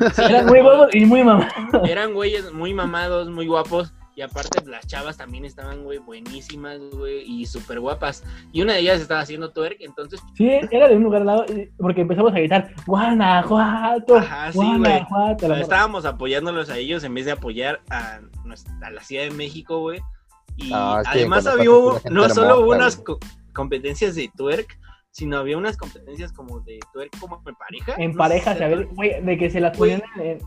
[0.26, 1.52] Eran muy guapos y muy mamados.
[1.86, 3.92] Eran güeyes muy mamados, muy guapos.
[4.16, 8.22] Y aparte, las chavas también estaban, güey, buenísimas, güey, y súper guapas.
[8.52, 11.46] Y una de ellas estaba haciendo twerk, entonces, Sí, era de un lugar al lado,
[11.78, 14.58] porque empezamos a gritar, Guanajuato, Ajá, sí.
[14.58, 15.48] Guanajuato.
[15.48, 19.30] morra- estábamos apoyándolos a ellos en vez de apoyar a, nuestra- a la Ciudad de
[19.32, 20.00] México, güey.
[20.56, 21.64] Y Ah, que además había,
[22.10, 23.18] no solo hubo unas co-
[23.52, 24.78] competencias de twerk,
[25.14, 27.94] sino había unas competencias como de twerk como en pareja.
[27.98, 30.02] En No parejas, sé a si ver, güey, de que se las ponían,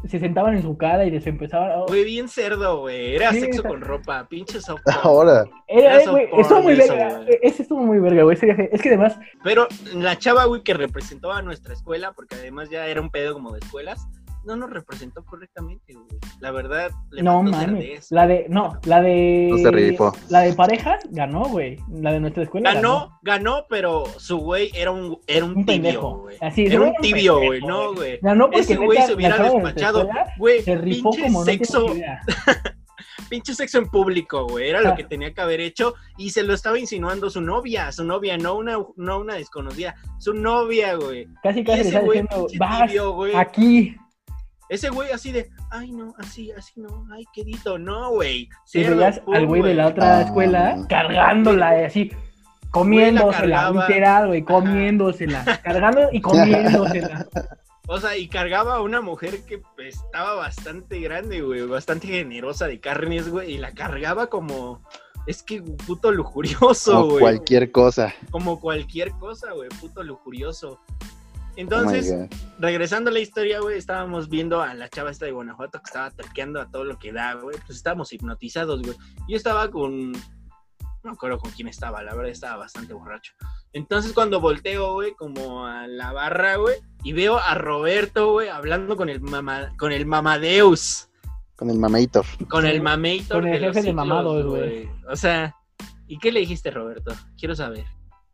[0.09, 1.71] se sentaban en su cara y les empezaban.
[1.77, 3.15] oh, Güey, bien cerdo, güey.
[3.15, 5.45] Era Sí, sexo esa- con ropa, pinche soft Ahora.
[5.69, 7.17] Era, era eh, güey, soporn estuvo muy eso, verga.
[7.17, 7.39] güey.
[7.41, 8.37] Ese estuvo muy verga, güey.
[8.71, 12.87] Es que además, Pero la chava, güey, que representó a nuestra escuela, porque además ya
[12.87, 14.05] era un pedo como de escuelas,
[14.47, 16.07] no nos representó correctamente, güey.
[16.39, 18.11] La verdad, le no mames.
[18.11, 19.49] La de, no, la de.
[19.51, 20.13] No se rifó.
[20.29, 21.77] La de parejas ganó, güey.
[21.91, 22.73] La de nuestra escuela.
[22.73, 26.17] Ganó, ganó, pero su güey era un, era un, Un tibio, pendejo.
[26.21, 26.37] güey.
[26.41, 27.95] Así, Era un era un tibio, güey, no, güey.
[27.95, 28.19] güey.
[28.23, 29.99] Ganó porque Ese güey se hubiera despachado.
[30.01, 32.21] escuela Güey, Se rifó pinche como no sexo, idea.
[33.29, 34.69] pinche sexo en público, güey.
[34.69, 34.95] Era lo Ah.
[34.95, 38.55] que tenía que haber hecho y se lo estaba insinuando su novia, su novia, no
[38.55, 41.27] una, no una desconocida, su novia, güey.
[41.43, 43.35] Casi Y casi le ese está güey, diciendo, vas tibio, güey.
[43.35, 43.95] aquí.
[44.69, 48.49] Ese güey así de, ay no, así, así no, ay quedito, no, güey.
[48.73, 49.93] Y veías al güey de la güey.
[49.93, 50.21] otra Ah.
[50.23, 52.11] escuela cargándola, eh, así,
[52.71, 53.87] comiéndosela, cargaba.
[53.87, 57.27] literal, güey, comiéndosela, cargando y comiéndosela.
[57.89, 62.67] O sea, y cargaba a una mujer que pues, estaba bastante grande, güey, bastante generosa
[62.67, 64.81] de carnes, güey, y la cargaba como,
[65.25, 67.21] es que puto lujurioso, Como güey.
[67.21, 68.13] cualquier cosa.
[68.29, 70.81] Como cualquier cosa, güey, puto lujurioso.
[71.57, 72.27] Oh Entonces, God.
[72.59, 76.11] regresando a la historia, güey, estábamos viendo a la chava esta de Guanajuato que estaba
[76.11, 77.57] terqueando a todo lo que da, güey.
[77.65, 78.95] Pues estábamos hipnotizados, güey.
[79.27, 80.11] Yo estaba con.
[80.11, 83.33] No me acuerdo con quién estaba, la verdad estaba bastante borracho.
[83.73, 88.95] Entonces, cuando volteo, güey, como a la barra, güey, y veo a Roberto, güey, hablando
[88.97, 91.09] con el, mama, con el Mamadeus,
[91.55, 92.25] Con el mamator.
[92.49, 93.27] con el Mamator.
[93.41, 94.89] con el de jefe de ciclos, mamados, güey.
[95.09, 95.55] O sea,
[96.07, 97.13] ¿y qué le dijiste, Roberto?
[97.37, 97.85] Quiero saber.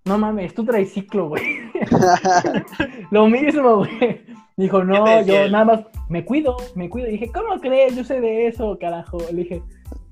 [0.05, 1.43] No mames, tú traes ciclo, güey.
[3.11, 4.21] Lo mismo, güey.
[4.55, 5.79] Dijo, no, ¿Qué te decía yo nada más
[6.09, 7.07] me cuido, me cuido.
[7.07, 7.95] Y dije, ¿cómo crees?
[7.95, 9.17] Yo sé de eso, carajo.
[9.31, 9.63] Le dije,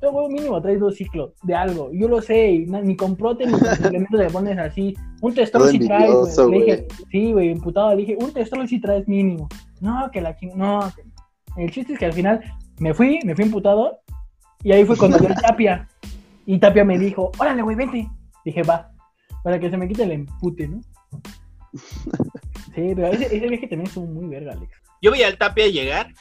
[0.01, 1.91] yo, güey, mínimo traes dos ciclos de algo.
[1.93, 4.95] Yo lo sé, y ni con prote ni con suplementos le pones así.
[5.21, 6.51] Un testrol si traes, güey.
[6.51, 7.91] Le dije, sí, güey, imputado.
[7.91, 9.47] Le dije, un testrol si traes mínimo.
[9.79, 10.55] No, que la ching...
[10.55, 10.91] No,
[11.57, 12.41] el chiste es que al final
[12.79, 13.99] me fui, me fui imputado.
[14.63, 15.87] Y ahí fue cuando yo Tapia.
[16.47, 18.07] Y Tapia me dijo, órale, güey, vente.
[18.43, 18.90] Dije, va,
[19.43, 20.81] para que se me quite el empute, ¿no?
[22.73, 24.71] Sí, pero ese, ese viaje también estuvo muy verga, Alex.
[25.01, 26.13] Yo vi al Tapia llegar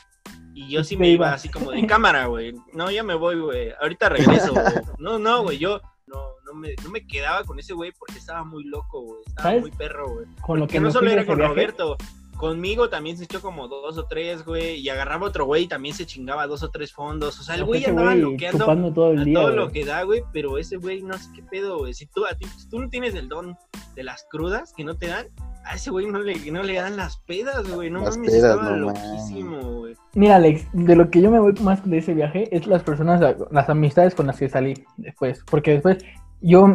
[0.52, 2.54] y yo sí me iba así como de cámara, güey.
[2.72, 3.72] No, ya me voy, güey.
[3.80, 4.64] Ahorita regreso, güey.
[4.98, 8.42] No, no, güey, yo no, no me, no me quedaba con ese güey porque estaba
[8.42, 9.20] muy loco, güey.
[9.26, 9.60] Estaba ¿Sabes?
[9.60, 10.26] muy perro, güey.
[10.40, 11.96] Con lo Que no solo era con viaje, Roberto.
[12.40, 14.76] Conmigo también se echó como dos o tres, güey.
[14.76, 17.38] Y agarraba otro güey y también se chingaba dos o tres fondos.
[17.38, 18.64] O sea, el güey andaba loqueando
[18.94, 19.34] todo el a día.
[19.34, 19.56] todo güey.
[19.56, 20.22] lo que da, güey.
[20.32, 21.92] Pero ese güey no sé qué pedo, güey.
[21.92, 23.58] Si tú, a ti, si tú no tienes el don
[23.94, 25.26] de las crudas que no te dan,
[25.66, 27.90] a ese güey no le, no le dan las pedas, güey.
[27.90, 29.94] No Las mames, pedas, estaba no loquísimo, güey.
[30.14, 33.20] Mira, Alex, de lo que yo me voy más de ese viaje es las personas,
[33.50, 35.44] las amistades con las que salí después.
[35.50, 35.98] Porque después
[36.40, 36.74] yo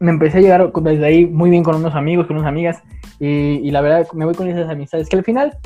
[0.00, 2.82] me empecé a llegar desde ahí muy bien con unos amigos, con unas amigas.
[3.20, 5.08] Y, y la verdad, me voy con esas amistades.
[5.08, 5.56] Que al final,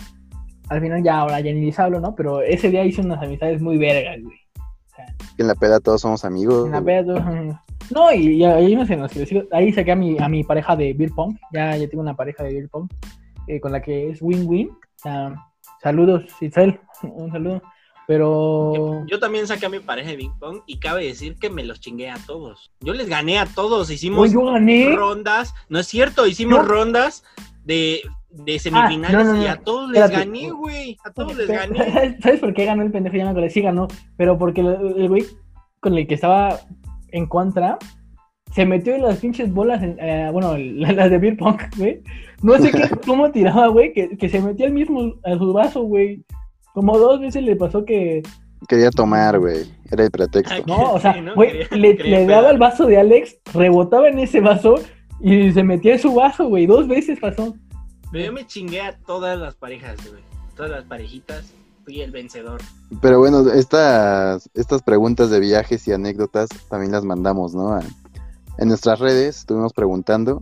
[0.69, 2.15] al final ya ahora ya ni les hablo, ¿no?
[2.15, 4.37] Pero ese día hice unas amistades muy vergas, güey.
[5.39, 6.67] En la peda todos somos amigos.
[6.67, 7.23] En la peda todos-
[7.95, 10.43] No, y, y hay unos en los que sí- ahí saqué a mi, a mi
[10.45, 11.37] pareja de beer pong.
[11.53, 12.89] Ya, ya tengo una pareja de beer pong
[13.47, 14.69] eh, con la que es win-win.
[14.71, 15.35] O sea,
[15.83, 16.81] saludos, Itzel.
[17.03, 17.63] Un saludo.
[18.09, 19.05] Pero.
[19.07, 21.79] Yo también saqué a mi pareja de Big Pong y cabe decir que me los
[21.79, 22.73] chingué a todos.
[22.81, 23.91] Yo les gané a todos.
[23.91, 24.97] Hicimos Güey, yo gané.
[24.97, 25.55] rondas.
[25.69, 26.65] No es cierto, hicimos No.
[26.65, 27.23] rondas
[27.67, 28.01] de,
[28.31, 30.27] de semifinales no, no, y a todos les Espérate.
[30.27, 30.97] gané, güey.
[31.05, 32.17] A todos les gané.
[32.23, 33.15] ¿Sabes por qué ganó el pendejo?
[33.15, 33.89] Ya me acordé, sí ganó.
[34.17, 35.27] Pero porque el güey
[35.81, 36.61] con el que estaba
[37.13, 37.77] en contra
[38.55, 42.01] se metió en las pinches bolas, en- eh, bueno, la- las de beer pong, güey.
[42.43, 45.83] No sé qué, cómo tiraba, güey, que, que se metía el mismo a su vaso,
[45.83, 46.25] güey.
[46.79, 48.23] Como dos veces le pasó que,
[48.69, 49.69] Quería tomar, güey.
[49.91, 50.55] Era el pretexto.
[50.55, 51.35] Ay, no, o sea, Sí, ¿no?
[51.35, 52.43] güey, Quería- le, quería le pegar.
[52.43, 54.77] daba el vaso de Alex, rebotaba en ese vaso
[55.21, 56.67] y se metía en su vaso, güey.
[56.67, 57.55] Dos veces pasó.
[58.13, 60.23] Pero yo me chingué a todas las parejas, güey.
[60.57, 61.53] Todas las parejitas.
[61.85, 62.61] Fui el vencedor.
[63.01, 67.73] Pero bueno, estas, estas preguntas de viajes y anécdotas también las mandamos, ¿no?
[67.73, 67.83] A-
[68.59, 70.39] en nuestras redes estuvimos preguntando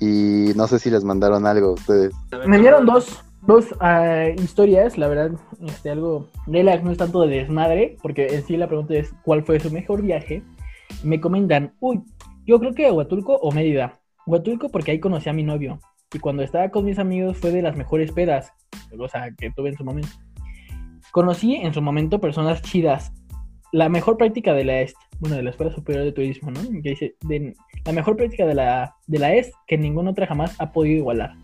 [0.00, 2.12] y no sé si les mandaron algo a ustedes.
[2.30, 5.32] Me ¿cómo- dieron dos, dos ah, historias, la verdad,
[5.66, 9.42] este, algo relax, no es tanto de desmadre, porque en sí la pregunta es cuál
[9.42, 10.42] fue su mejor viaje.
[11.02, 12.02] Me comentan, uy,
[12.46, 14.00] yo creo que Huatulco o Mérida.
[14.26, 15.80] Huatulco porque ahí conocí a mi novio.
[16.12, 18.52] Y cuando estaba con mis amigos fue de las mejores pedas,
[18.98, 20.08] o sea, que tuve en su momento.
[21.10, 23.12] Conocí en su momento personas chidas.
[23.72, 26.60] La mejor práctica de la EST, bueno, de la Escuela Superior de Turismo, ¿no?
[26.82, 30.54] Que dice, de- la mejor práctica de la, de la EST que ninguna otra jamás
[30.60, 31.34] ha podido igualar.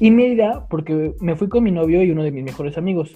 [0.00, 3.12] Y Mérida, porque me fui con mi novio y uno de mis mejores amigos.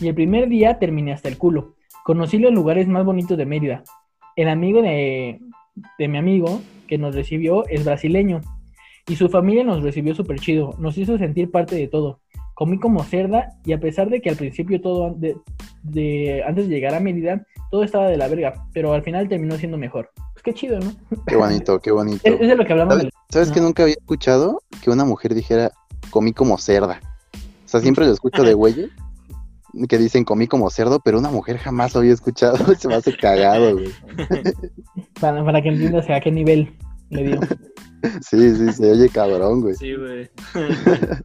[0.00, 1.74] Y el primer día terminé hasta el culo.
[2.04, 3.84] Conocí los lugares más bonitos de Mérida.
[4.36, 5.40] El amigo de,
[5.98, 8.40] de mi amigo que nos recibió es brasileño.
[9.08, 10.74] Y su familia nos recibió súper chido.
[10.78, 12.20] Nos hizo sentir parte de todo.
[12.54, 15.36] Comí como cerda y a pesar de que al principio todo, an- de,
[15.82, 18.54] de- antes de llegar a Mérida, todo estaba de la verga.
[18.72, 20.10] Pero al final terminó siendo mejor.
[20.32, 20.92] Pues qué chido, ¿no?
[21.26, 22.20] Qué bonito, qué bonito.
[22.24, 22.94] Es, es de lo que hablamos.
[22.96, 23.54] ¿Sabes, sabes no.
[23.54, 25.70] que nunca había escuchado que una mujer dijera
[26.10, 27.00] comí como cerda?
[27.34, 28.90] O sea, siempre lo escucho de güeyes
[29.88, 32.56] que dicen comí como cerdo, pero una mujer jamás lo había escuchado.
[32.78, 33.92] Se me hace cagado, güey.
[35.20, 36.74] Para, para que entiendas a qué nivel
[37.10, 37.40] le dio.
[38.22, 39.74] Sí, sí, se oye cabrón, güey.
[39.74, 40.30] Sí, güey.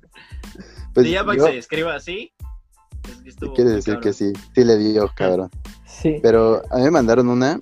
[0.93, 2.31] Pues ya para yo- que se escriba así.
[3.09, 4.03] Es que estuvo quiere decir cabrón.
[4.03, 5.49] que sí, sí le dio, cabrón.
[5.87, 6.19] Sí.
[6.21, 7.59] Pero a mí me mandaron una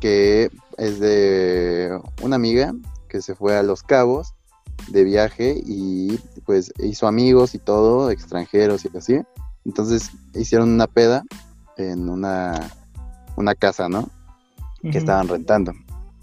[0.00, 2.72] que es de una amiga
[3.08, 4.33] que se fue a Los Cabos
[4.88, 9.20] de viaje y pues hizo amigos y todo, extranjeros y así.
[9.64, 11.24] Entonces hicieron una peda
[11.76, 12.70] en una,
[13.36, 14.08] una casa, ¿no?
[14.90, 15.72] que estaban rentando.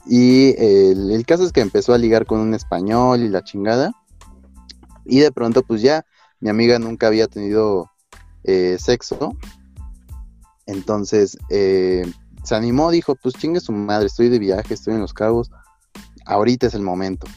[0.05, 3.91] Y el, el caso es que empezó a ligar con un español y la chingada.
[5.05, 6.05] Y de pronto, pues ya,
[6.39, 7.89] mi amiga nunca había tenido
[8.43, 9.35] eh, sexo.
[10.65, 12.03] Entonces, eh,
[12.43, 15.51] se animó, dijo, pues chingue su madre, estoy de viaje, estoy en Los Cabos.
[16.25, 17.27] Ahorita es el momento.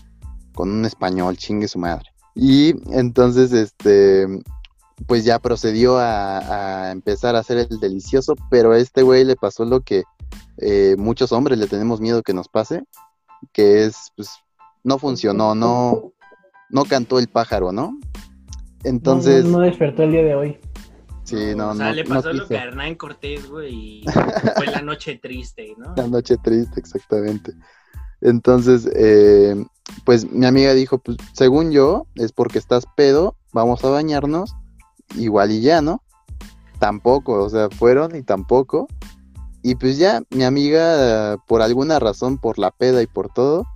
[0.54, 2.10] Con un español, chingue su madre.
[2.34, 4.26] Y entonces, este,
[5.06, 9.36] pues ya procedió a, a empezar a hacer el delicioso, pero a este güey le
[9.36, 10.04] pasó lo que
[10.58, 12.84] eh, muchos hombres le tenemos miedo que nos pase,
[13.52, 14.30] que es, pues,
[14.84, 16.12] no funcionó, no,
[16.70, 17.98] no cantó el pájaro, ¿no?
[18.84, 20.58] Entonces, No, no, no despertó el día de hoy.
[21.24, 24.04] sí, no, O sea, no, le no pasó lo que a Hernán Cortés, güey, y
[24.56, 25.94] fue la noche triste, ¿no?
[25.96, 27.52] La noche triste, exactamente.
[28.20, 29.56] Entonces, eh,
[30.04, 34.54] pues mi amiga dijo, pues según yo, es porque estás pedo, vamos a bañarnos,
[35.16, 36.02] igual y ya, ¿no?
[36.78, 38.88] Tampoco, o sea, fueron y tampoco.
[39.62, 43.66] Y pues ya, mi amiga, por alguna razón, por la peda y por todo,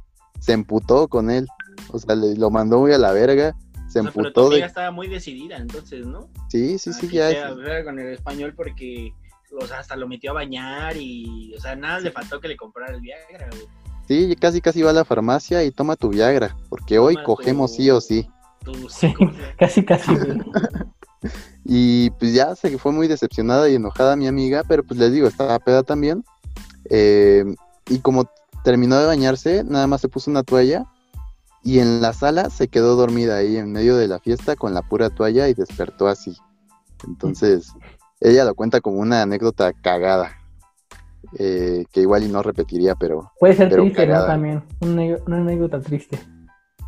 [0.40, 1.46] se emputó con él.
[1.90, 3.56] O sea, le, lo mandó muy a la verga,
[3.88, 4.66] se O sea, pero tu emputó amiga de...
[4.66, 6.28] estaba muy decidida, entonces, ¿no?
[6.48, 7.30] Sí, sí, sí, Aquí ya.
[7.30, 9.14] sea, con el español porque,
[9.58, 12.56] o sea, hasta lo metió a bañar y, o sea, nada le faltó que le
[12.56, 13.66] comprara el Viagra, güey.
[14.08, 17.76] Sí, casi casi va a la farmacia y toma tu Viagra, porque hoy cogemos tu-
[17.76, 18.28] sí o sí.
[18.88, 19.14] Sí,
[19.58, 20.10] casi, casi.
[21.70, 25.28] Y pues ya se fue muy decepcionada y enojada mi amiga, pero pues les digo,
[25.28, 26.24] estaba peda también.
[26.88, 27.44] Eh,
[27.88, 28.24] y como
[28.64, 30.86] terminó de bañarse, nada más se puso una toalla
[31.62, 34.80] y en la sala se quedó dormida ahí en medio de la fiesta con la
[34.80, 36.38] pura toalla y despertó así.
[37.06, 37.74] Entonces,
[38.20, 40.37] ella lo cuenta como una anécdota cagada.
[41.38, 44.24] Eh, que igual y no repetiría, pero Puede ser Pero triste, ¿no?
[44.26, 44.62] También.
[44.80, 46.18] Una, una anécdota triste.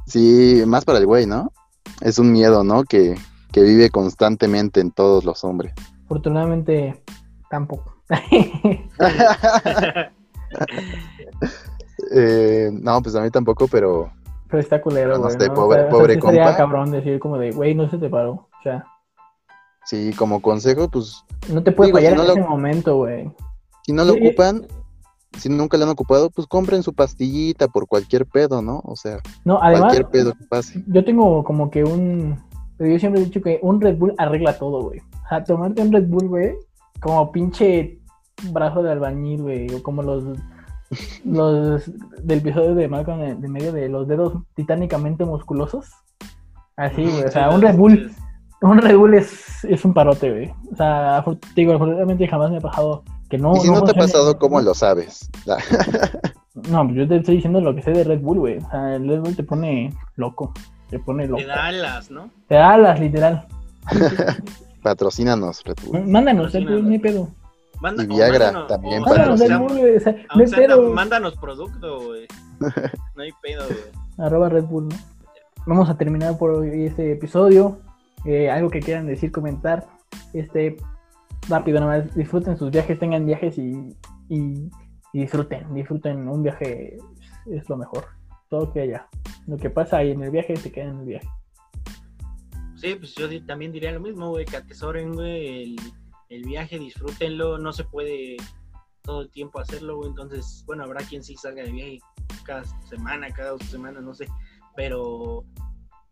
[0.07, 1.53] sí, más para el güey, ¿no?
[2.01, 2.85] Es un miedo, ¿no?
[2.85, 3.15] Que,
[3.53, 5.73] que vive constantemente en todos los hombres.
[6.05, 7.03] Afortunadamente,
[7.51, 7.97] tampoco.
[12.13, 14.11] Eh, no, pues a mí tampoco, pero
[14.49, 15.37] Pero está culero, no güey.
[15.39, 15.55] sé, ¿no?
[15.55, 16.57] pobre- O sea, pobre compa.
[16.57, 18.33] cabrón decir como de, güey, no se te paró.
[18.33, 18.85] O sea,
[19.85, 23.31] sí, como consejo, pues no te puede Digo, si fallar en lo- ese momento, güey.
[23.85, 24.21] Si no lo Sí.
[24.27, 24.67] ocupan,
[25.39, 28.81] si nunca lo han ocupado, pues compren su pastillita por cualquier pedo, ¿no?
[28.85, 30.83] O sea, No, además, cualquier pedo que pase.
[30.87, 32.39] yo tengo como que un.
[32.79, 35.01] Yo siempre he dicho que un Red Bull arregla todo, güey.
[35.01, 36.55] O sea, tomarte un Red Bull, güey,
[37.01, 37.99] como pinche
[38.53, 39.75] brazo de albañil, güey.
[39.75, 40.25] O como los.
[41.25, 41.89] Los
[42.25, 45.87] del episodio de Malcolm de, medio de los dedos titánicamente musculosos.
[46.77, 47.23] Así, güey.
[47.23, 48.11] O sea, un Red Bull.
[48.63, 50.53] Un Red Bull es, es un parote, güey.
[50.73, 51.25] O sea,
[51.55, 53.57] digo, afortunadamente jamás me ha pasado que no.
[53.57, 55.31] y si no, te ha pasado, ¿cómo lo sabes?
[56.69, 58.59] No, pues yo te estoy diciendo lo que sé de Red Bull, güey.
[58.59, 60.53] O sea, el Red Bull te pone loco.
[60.91, 61.41] Te pone loco.
[61.41, 62.29] Te da alas, ¿no?
[62.49, 63.47] Te da alas, literal.
[64.83, 66.07] Patrocínanos, Red Bull.
[66.07, 67.29] Mándanos, Red Bull, hay pedo.
[67.81, 69.97] Manda- Y Viagra mándanos- también Mándanos Red Bull, sea, güey.
[69.97, 70.91] O sea, no sea, pedo.
[70.93, 72.27] Mándanos producto, güey.
[73.17, 73.79] No hay pedo, güey.
[74.19, 74.97] Arroba Red Bull, ¿no?
[75.67, 77.79] Vamos a terminar por hoy este episodio.
[78.25, 79.87] Eh, algo que quieran decir, comentar.
[80.35, 80.77] Este,
[81.51, 82.15] rápido, nada más.
[82.15, 83.97] Disfruten sus viajes, tengan viajes y,
[84.29, 84.71] y,
[85.13, 85.75] disfruten.
[85.75, 86.29] Disfruten.
[86.29, 86.97] Un viaje
[87.47, 88.07] es, lo mejor.
[88.49, 89.07] Todo que haya.
[89.47, 91.29] Lo que pasa ahí en el viaje se queda en el viaje.
[92.77, 95.77] Sí, pues yo también diría lo mismo, güey, que atesoren, güey, el,
[96.31, 98.39] el viaje, disfrútenlo, no se puede
[99.03, 101.99] todo el tiempo hacerlo, güey, entonces, bueno, habrá quien sí salga de viaje
[102.45, 104.29] cada semana, cada dos semanas, no sé,
[104.77, 105.45] pero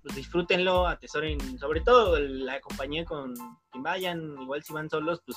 [0.09, 3.34] pues disfrútenlo, atesoren, sobre todo la compañía con
[3.70, 5.36] quien vayan, igual si van solos, pues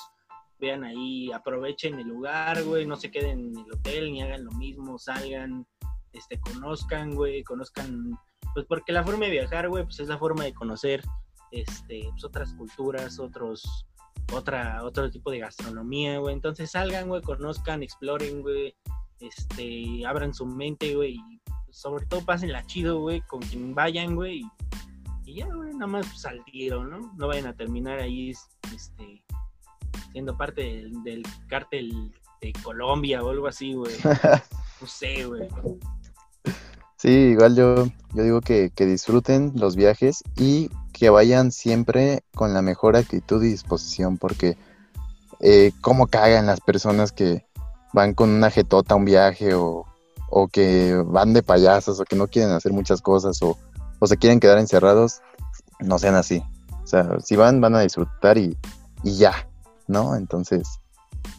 [0.59, 4.51] vean ahí, aprovechen el lugar, güey, no se queden en el hotel, ni hagan lo
[4.51, 5.67] mismo, salgan,
[6.13, 8.17] este, conozcan, güey, conozcan
[8.53, 11.03] pues porque la forma de viajar, güey, pues es la forma de conocer
[11.51, 13.85] este, pues, otras culturas, otros,
[14.33, 16.33] otra, otro tipo de gastronomía, güey.
[16.33, 18.75] Entonces salgan, güey, conozcan, exploren, güey,
[19.19, 21.41] este, abran su mente, güey, y
[21.71, 24.41] sobre todo pásenla chido, güey, con quien vayan, güey,
[25.25, 27.13] y, y ya, güey, nada más pues, al tiro, ¿no?
[27.17, 28.31] No vayan a terminar ahí,
[28.73, 29.23] este,
[30.11, 33.95] siendo parte del, del cártel de Colombia o algo así, güey.
[34.81, 35.47] No sé, güey.
[36.97, 42.55] Sí, igual yo, yo digo que, que disfruten los viajes y que vayan siempre con
[42.55, 44.57] la mejor actitud y disposición, porque
[45.39, 47.45] eh, cómo cagan las personas que
[47.93, 49.85] van con una jetota a un viaje o,
[50.31, 53.57] o que van de payasos o que no quieren hacer muchas cosas o,
[53.99, 55.21] o se quieren quedar encerrados,
[55.79, 56.41] no sean así.
[56.83, 58.57] O sea, si van, van a disfrutar y,
[59.03, 59.47] y ya,
[59.87, 60.15] ¿no?
[60.15, 60.79] Entonces,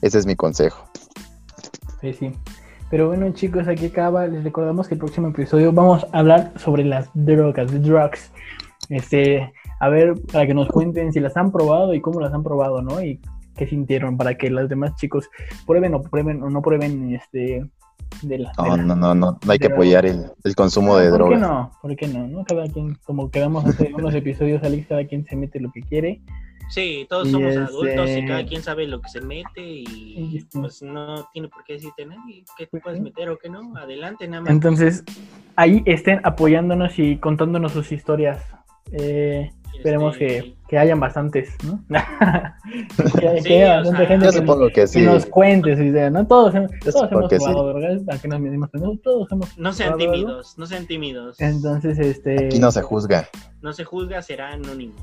[0.03, 0.84] ese es mi consejo.
[2.01, 2.32] Sí, sí.
[2.90, 4.26] Pero bueno, chicos, aquí acaba.
[4.26, 8.30] Les recordamos que el próximo episodio vamos a hablar sobre las drogas, drugs.
[8.90, 12.43] Este, a ver, para que nos cuenten si las han probado y cómo las han
[12.43, 13.03] probado, ¿no?
[13.03, 13.20] Y
[13.57, 15.30] qué sintieron para que los demás chicos
[15.66, 17.66] prueben o prueben o no prueben este
[18.23, 20.97] de la, de No, la- no, no, no, no hay que apoyar el, el consumo
[20.97, 21.41] de ¿Por drogas.
[21.41, 21.71] qué no?
[21.81, 22.29] ¿Por qué no?
[22.29, 22.45] ¿no?
[22.45, 26.21] Cada quien, como quedamos hace unos episodios, Alex, cada quien se mete lo que quiere.
[26.71, 30.37] Sí, todos Y somos este- adultos y cada quien sabe lo que se mete y
[30.39, 33.51] este- pues no tiene por qué decirte nadie qué te Pues puedes meter o qué
[33.51, 33.77] no.
[33.77, 34.51] Adelante, nada más.
[34.51, 35.05] Entonces,
[35.57, 38.43] ahí estén apoyándonos y contándonos sus historias.
[38.93, 41.83] Eh, esperemos Este, que, que hayan bastantes, ¿no?
[43.20, 45.03] que, Sí, que haya o bastante sea, gente Yo que, supongo que que sí.
[45.03, 46.27] nos cuente su idea, ¿no?
[46.27, 47.53] Todos, todos hemos que sí.
[47.55, 48.01] ¿verdad?
[48.14, 48.70] ¿A qué nos medimos?
[48.75, 51.41] No, Todos hemos No sean tímidos, no sean tímidos.
[51.41, 52.47] Entonces, este...
[52.47, 53.29] Aquí no se juzga.
[53.61, 54.95] No se juzga, será anónimo.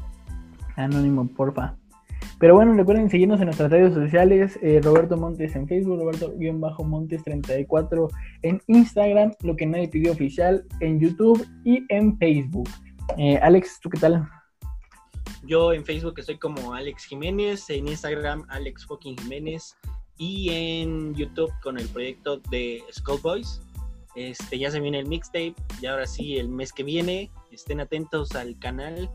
[0.76, 1.76] Anónimo, porfa.
[2.40, 8.08] Pero bueno, recuerden seguirnos en nuestras redes sociales, eh, Roberto Montes en Facebook, Roberto-Montes34
[8.44, 12.70] en Instagram, lo que nadie pidió oficial, en YouTube y en Facebook.
[13.18, 14.26] Eh, Alex, ¿tú qué tal?
[15.50, 19.76] Yo en Facebook estoy como Alex Jiménez, en Instagram Alex fucking Jiménez
[20.16, 23.60] y en YouTube con el proyecto de Skull Boys.
[24.16, 28.36] Este, ya se viene el mixtape y ahora sí el mes que viene estén atentos
[28.36, 29.10] al canal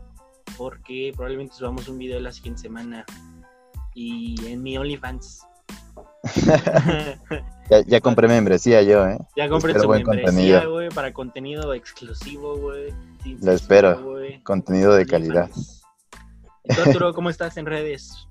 [0.57, 3.05] porque probablemente subamos un video la siguiente semana
[3.93, 5.41] y en mi OnlyFans.
[7.67, 9.17] Ya, ya compré membresía yo, ¿eh?
[9.35, 12.93] ya compré buen membresía, güey, para contenido exclusivo, güey.
[13.41, 14.03] Lo espero.
[14.03, 14.43] güey.
[14.43, 15.49] Contenido de calidad.
[16.65, 18.27] ¿Y tú, Arturo, cómo estás en redes?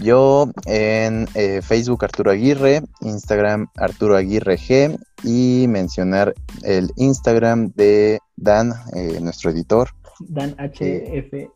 [0.00, 8.20] Yo en eh, Facebook Arturo Aguirre, Instagram Arturo Aguirre G y mencionar el Instagram de
[8.36, 9.88] Dan, eh, nuestro editor.
[10.20, 11.48] danhf.an.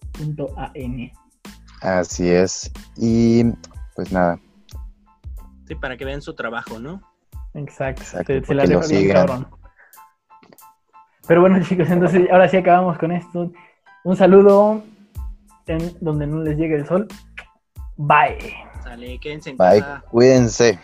[1.83, 2.71] Así es.
[2.97, 3.45] Y
[3.95, 4.41] pues nada,
[5.69, 7.01] Sí, para que vean su trabajo, ¿no?
[7.55, 8.03] Exacto.
[8.03, 9.17] Exacto, se, se la dejo bien sigan.
[9.27, 9.47] cabrón.
[11.29, 13.53] Pero bueno, chicos, entonces ahora sí acabamos con esto.
[14.05, 14.83] Un saludo
[15.67, 17.07] en donde no les llegue el sol.
[17.97, 18.55] Bye.
[18.83, 20.05] Sale, quédense en bye, casa.
[20.11, 20.79] cuídense.